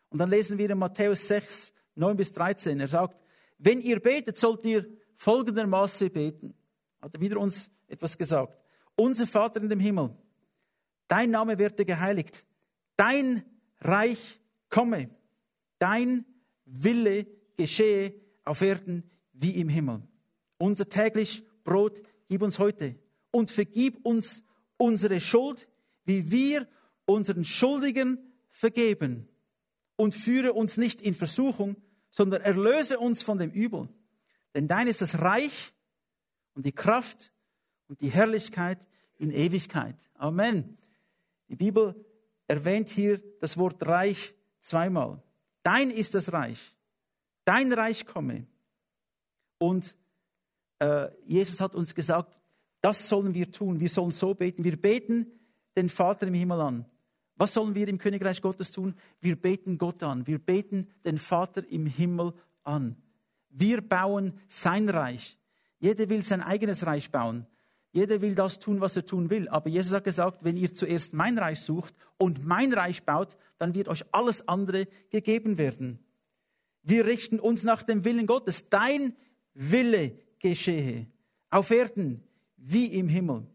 Und 0.07 0.19
dann 0.19 0.29
lesen 0.29 0.57
wir 0.57 0.69
in 0.69 0.77
Matthäus 0.77 1.27
6, 1.27 1.73
9 1.95 2.15
bis 2.15 2.31
13. 2.31 2.79
Er 2.79 2.87
sagt, 2.87 3.17
wenn 3.63 3.81
ihr 3.81 4.01
betet, 4.01 4.37
sollt 4.37 4.65
ihr 4.65 4.85
folgendermaßen 5.15 6.11
beten. 6.11 6.53
Hat 7.01 7.15
er 7.15 7.21
wieder 7.21 7.39
uns 7.39 7.69
etwas 7.87 8.17
gesagt. 8.17 8.61
Unser 8.95 9.25
Vater 9.25 9.61
in 9.61 9.69
dem 9.69 9.79
Himmel, 9.79 10.15
dein 11.07 11.31
Name 11.31 11.57
werde 11.57 11.85
geheiligt. 11.85 12.43
Dein 12.97 13.43
Reich 13.79 14.41
komme. 14.69 15.09
Dein 15.79 16.25
Wille 16.65 17.25
geschehe 17.55 18.13
auf 18.43 18.61
Erden 18.61 19.09
wie 19.31 19.51
im 19.51 19.69
Himmel. 19.69 20.01
Unser 20.57 20.89
täglich 20.89 21.43
Brot 21.63 22.01
gib 22.27 22.41
uns 22.41 22.59
heute 22.59 22.95
und 23.31 23.49
vergib 23.49 24.05
uns 24.05 24.43
unsere 24.75 25.21
Schuld, 25.21 25.69
wie 26.03 26.31
wir 26.31 26.67
unseren 27.05 27.45
Schuldigen 27.45 28.19
vergeben. 28.49 29.29
Und 29.95 30.13
führe 30.15 30.53
uns 30.53 30.75
nicht 30.77 31.01
in 31.01 31.13
Versuchung, 31.13 31.77
sondern 32.13 32.43
erlöse 32.43 32.99
uns 32.99 33.23
von 33.23 33.39
dem 33.39 33.49
Übel. 33.49 33.89
Denn 34.53 34.67
dein 34.67 34.85
ist 34.85 35.01
das 35.01 35.19
Reich 35.19 35.73
und 36.53 36.63
die 36.63 36.71
Kraft 36.71 37.33
und 37.87 38.01
die 38.01 38.11
Herrlichkeit 38.11 38.77
in 39.17 39.31
Ewigkeit. 39.31 39.95
Amen. 40.13 40.77
Die 41.47 41.55
Bibel 41.55 42.05
erwähnt 42.47 42.89
hier 42.89 43.19
das 43.39 43.57
Wort 43.57 43.83
Reich 43.87 44.35
zweimal. 44.61 45.23
Dein 45.63 45.89
ist 45.89 46.13
das 46.13 46.31
Reich. 46.31 46.75
Dein 47.45 47.73
Reich 47.73 48.05
komme. 48.05 48.45
Und 49.57 49.97
äh, 50.77 51.09
Jesus 51.25 51.59
hat 51.61 51.73
uns 51.73 51.95
gesagt, 51.95 52.39
das 52.81 53.09
sollen 53.09 53.33
wir 53.33 53.51
tun. 53.51 53.79
Wir 53.79 53.89
sollen 53.89 54.11
so 54.11 54.35
beten. 54.35 54.63
Wir 54.63 54.79
beten 54.79 55.31
den 55.75 55.89
Vater 55.89 56.27
im 56.27 56.35
Himmel 56.35 56.61
an. 56.61 56.85
Was 57.35 57.53
sollen 57.53 57.75
wir 57.75 57.87
im 57.87 57.97
Königreich 57.97 58.41
Gottes 58.41 58.71
tun? 58.71 58.95
Wir 59.19 59.35
beten 59.35 59.77
Gott 59.77 60.03
an. 60.03 60.27
Wir 60.27 60.39
beten 60.39 60.87
den 61.05 61.17
Vater 61.17 61.67
im 61.67 61.85
Himmel 61.85 62.33
an. 62.63 62.95
Wir 63.49 63.81
bauen 63.81 64.33
sein 64.49 64.89
Reich. 64.89 65.37
Jeder 65.79 66.09
will 66.09 66.23
sein 66.23 66.41
eigenes 66.41 66.85
Reich 66.85 67.11
bauen. 67.11 67.45
Jeder 67.91 68.21
will 68.21 68.33
das 68.33 68.57
tun, 68.59 68.81
was 68.81 68.95
er 68.95 69.05
tun 69.05 69.29
will. 69.29 69.47
Aber 69.49 69.69
Jesus 69.69 69.93
hat 69.93 70.03
gesagt, 70.03 70.39
wenn 70.43 70.57
ihr 70.57 70.73
zuerst 70.73 71.13
mein 71.13 71.37
Reich 71.37 71.61
sucht 71.61 71.93
und 72.17 72.45
mein 72.45 72.73
Reich 72.73 73.03
baut, 73.03 73.37
dann 73.59 73.75
wird 73.75 73.87
euch 73.87 74.03
alles 74.11 74.47
andere 74.47 74.87
gegeben 75.09 75.57
werden. 75.57 75.99
Wir 76.81 77.05
richten 77.05 77.39
uns 77.39 77.63
nach 77.63 77.83
dem 77.83 78.03
Willen 78.03 78.25
Gottes. 78.25 78.69
Dein 78.69 79.15
Wille 79.53 80.17
geschehe. 80.39 81.07
Auf 81.49 81.69
Erden 81.69 82.23
wie 82.57 82.87
im 82.87 83.07
Himmel. 83.07 83.45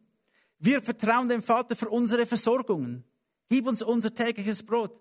Wir 0.60 0.82
vertrauen 0.82 1.28
dem 1.28 1.42
Vater 1.42 1.74
für 1.74 1.88
unsere 1.88 2.26
Versorgungen. 2.26 3.04
Gib 3.48 3.66
uns 3.66 3.82
unser 3.82 4.12
tägliches 4.12 4.62
Brot. 4.62 4.98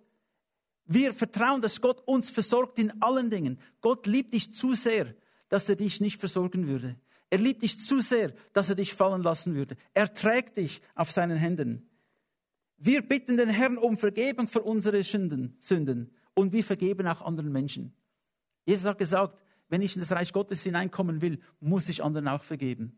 Wir 0.85 1.13
vertrauen, 1.13 1.61
dass 1.61 1.81
Gott 1.81 2.01
uns 2.05 2.29
versorgt 2.29 2.79
in 2.79 3.01
allen 3.01 3.29
Dingen. 3.29 3.59
Gott 3.81 4.07
liebt 4.07 4.33
dich 4.33 4.53
zu 4.53 4.73
sehr, 4.73 5.13
dass 5.49 5.67
er 5.67 5.75
dich 5.75 5.99
nicht 5.99 6.19
versorgen 6.19 6.67
würde. 6.67 6.97
Er 7.29 7.39
liebt 7.39 7.63
dich 7.63 7.85
zu 7.85 7.99
sehr, 7.99 8.33
dass 8.53 8.69
er 8.69 8.75
dich 8.75 8.93
fallen 8.93 9.21
lassen 9.21 9.53
würde. 9.53 9.75
Er 9.93 10.13
trägt 10.13 10.57
dich 10.57 10.81
auf 10.95 11.11
seinen 11.11 11.37
Händen. 11.37 11.89
Wir 12.77 13.01
bitten 13.01 13.37
den 13.37 13.49
Herrn 13.49 13.77
um 13.77 13.97
Vergebung 13.97 14.47
für 14.47 14.61
unsere 14.61 15.03
Sünden, 15.03 16.11
und 16.35 16.53
wir 16.53 16.63
vergeben 16.63 17.07
auch 17.07 17.21
anderen 17.21 17.51
Menschen. 17.51 17.93
Jesus 18.65 18.85
hat 18.85 18.99
gesagt, 18.99 19.37
wenn 19.69 19.81
ich 19.81 19.95
in 19.95 20.01
das 20.01 20.11
Reich 20.11 20.31
Gottes 20.31 20.61
hineinkommen 20.61 21.21
will, 21.21 21.39
muss 21.59 21.89
ich 21.89 22.03
anderen 22.03 22.27
auch 22.27 22.43
vergeben. 22.43 22.95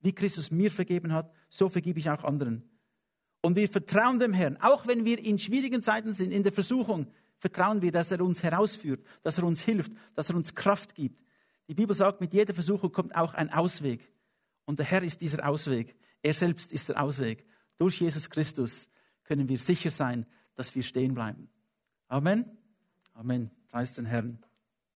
Wie 0.00 0.12
Christus 0.12 0.50
mir 0.50 0.70
vergeben 0.70 1.12
hat, 1.12 1.32
so 1.48 1.70
vergebe 1.70 1.98
ich 1.98 2.10
auch 2.10 2.22
anderen. 2.22 2.68
Und 3.46 3.54
wir 3.54 3.68
vertrauen 3.68 4.18
dem 4.18 4.32
Herrn, 4.32 4.56
auch 4.56 4.88
wenn 4.88 5.04
wir 5.04 5.20
in 5.20 5.38
schwierigen 5.38 5.80
Zeiten 5.80 6.12
sind, 6.12 6.32
in 6.32 6.42
der 6.42 6.50
Versuchung, 6.52 7.06
vertrauen 7.38 7.80
wir, 7.80 7.92
dass 7.92 8.10
er 8.10 8.20
uns 8.20 8.42
herausführt, 8.42 9.06
dass 9.22 9.38
er 9.38 9.44
uns 9.44 9.62
hilft, 9.62 9.92
dass 10.16 10.30
er 10.30 10.34
uns 10.34 10.56
Kraft 10.56 10.96
gibt. 10.96 11.22
Die 11.68 11.74
Bibel 11.74 11.94
sagt, 11.94 12.20
mit 12.20 12.34
jeder 12.34 12.54
Versuchung 12.54 12.90
kommt 12.90 13.14
auch 13.14 13.34
ein 13.34 13.52
Ausweg. 13.52 14.12
Und 14.64 14.80
der 14.80 14.86
Herr 14.86 15.04
ist 15.04 15.20
dieser 15.20 15.48
Ausweg. 15.48 15.94
Er 16.22 16.34
selbst 16.34 16.72
ist 16.72 16.88
der 16.88 17.00
Ausweg. 17.00 17.46
Durch 17.76 18.00
Jesus 18.00 18.28
Christus 18.30 18.88
können 19.22 19.48
wir 19.48 19.58
sicher 19.58 19.90
sein, 19.90 20.26
dass 20.56 20.74
wir 20.74 20.82
stehen 20.82 21.14
bleiben. 21.14 21.48
Amen. 22.08 22.46
Amen. 23.14 23.52
Preis 23.68 23.94
den 23.94 24.06
Herrn. 24.06 24.44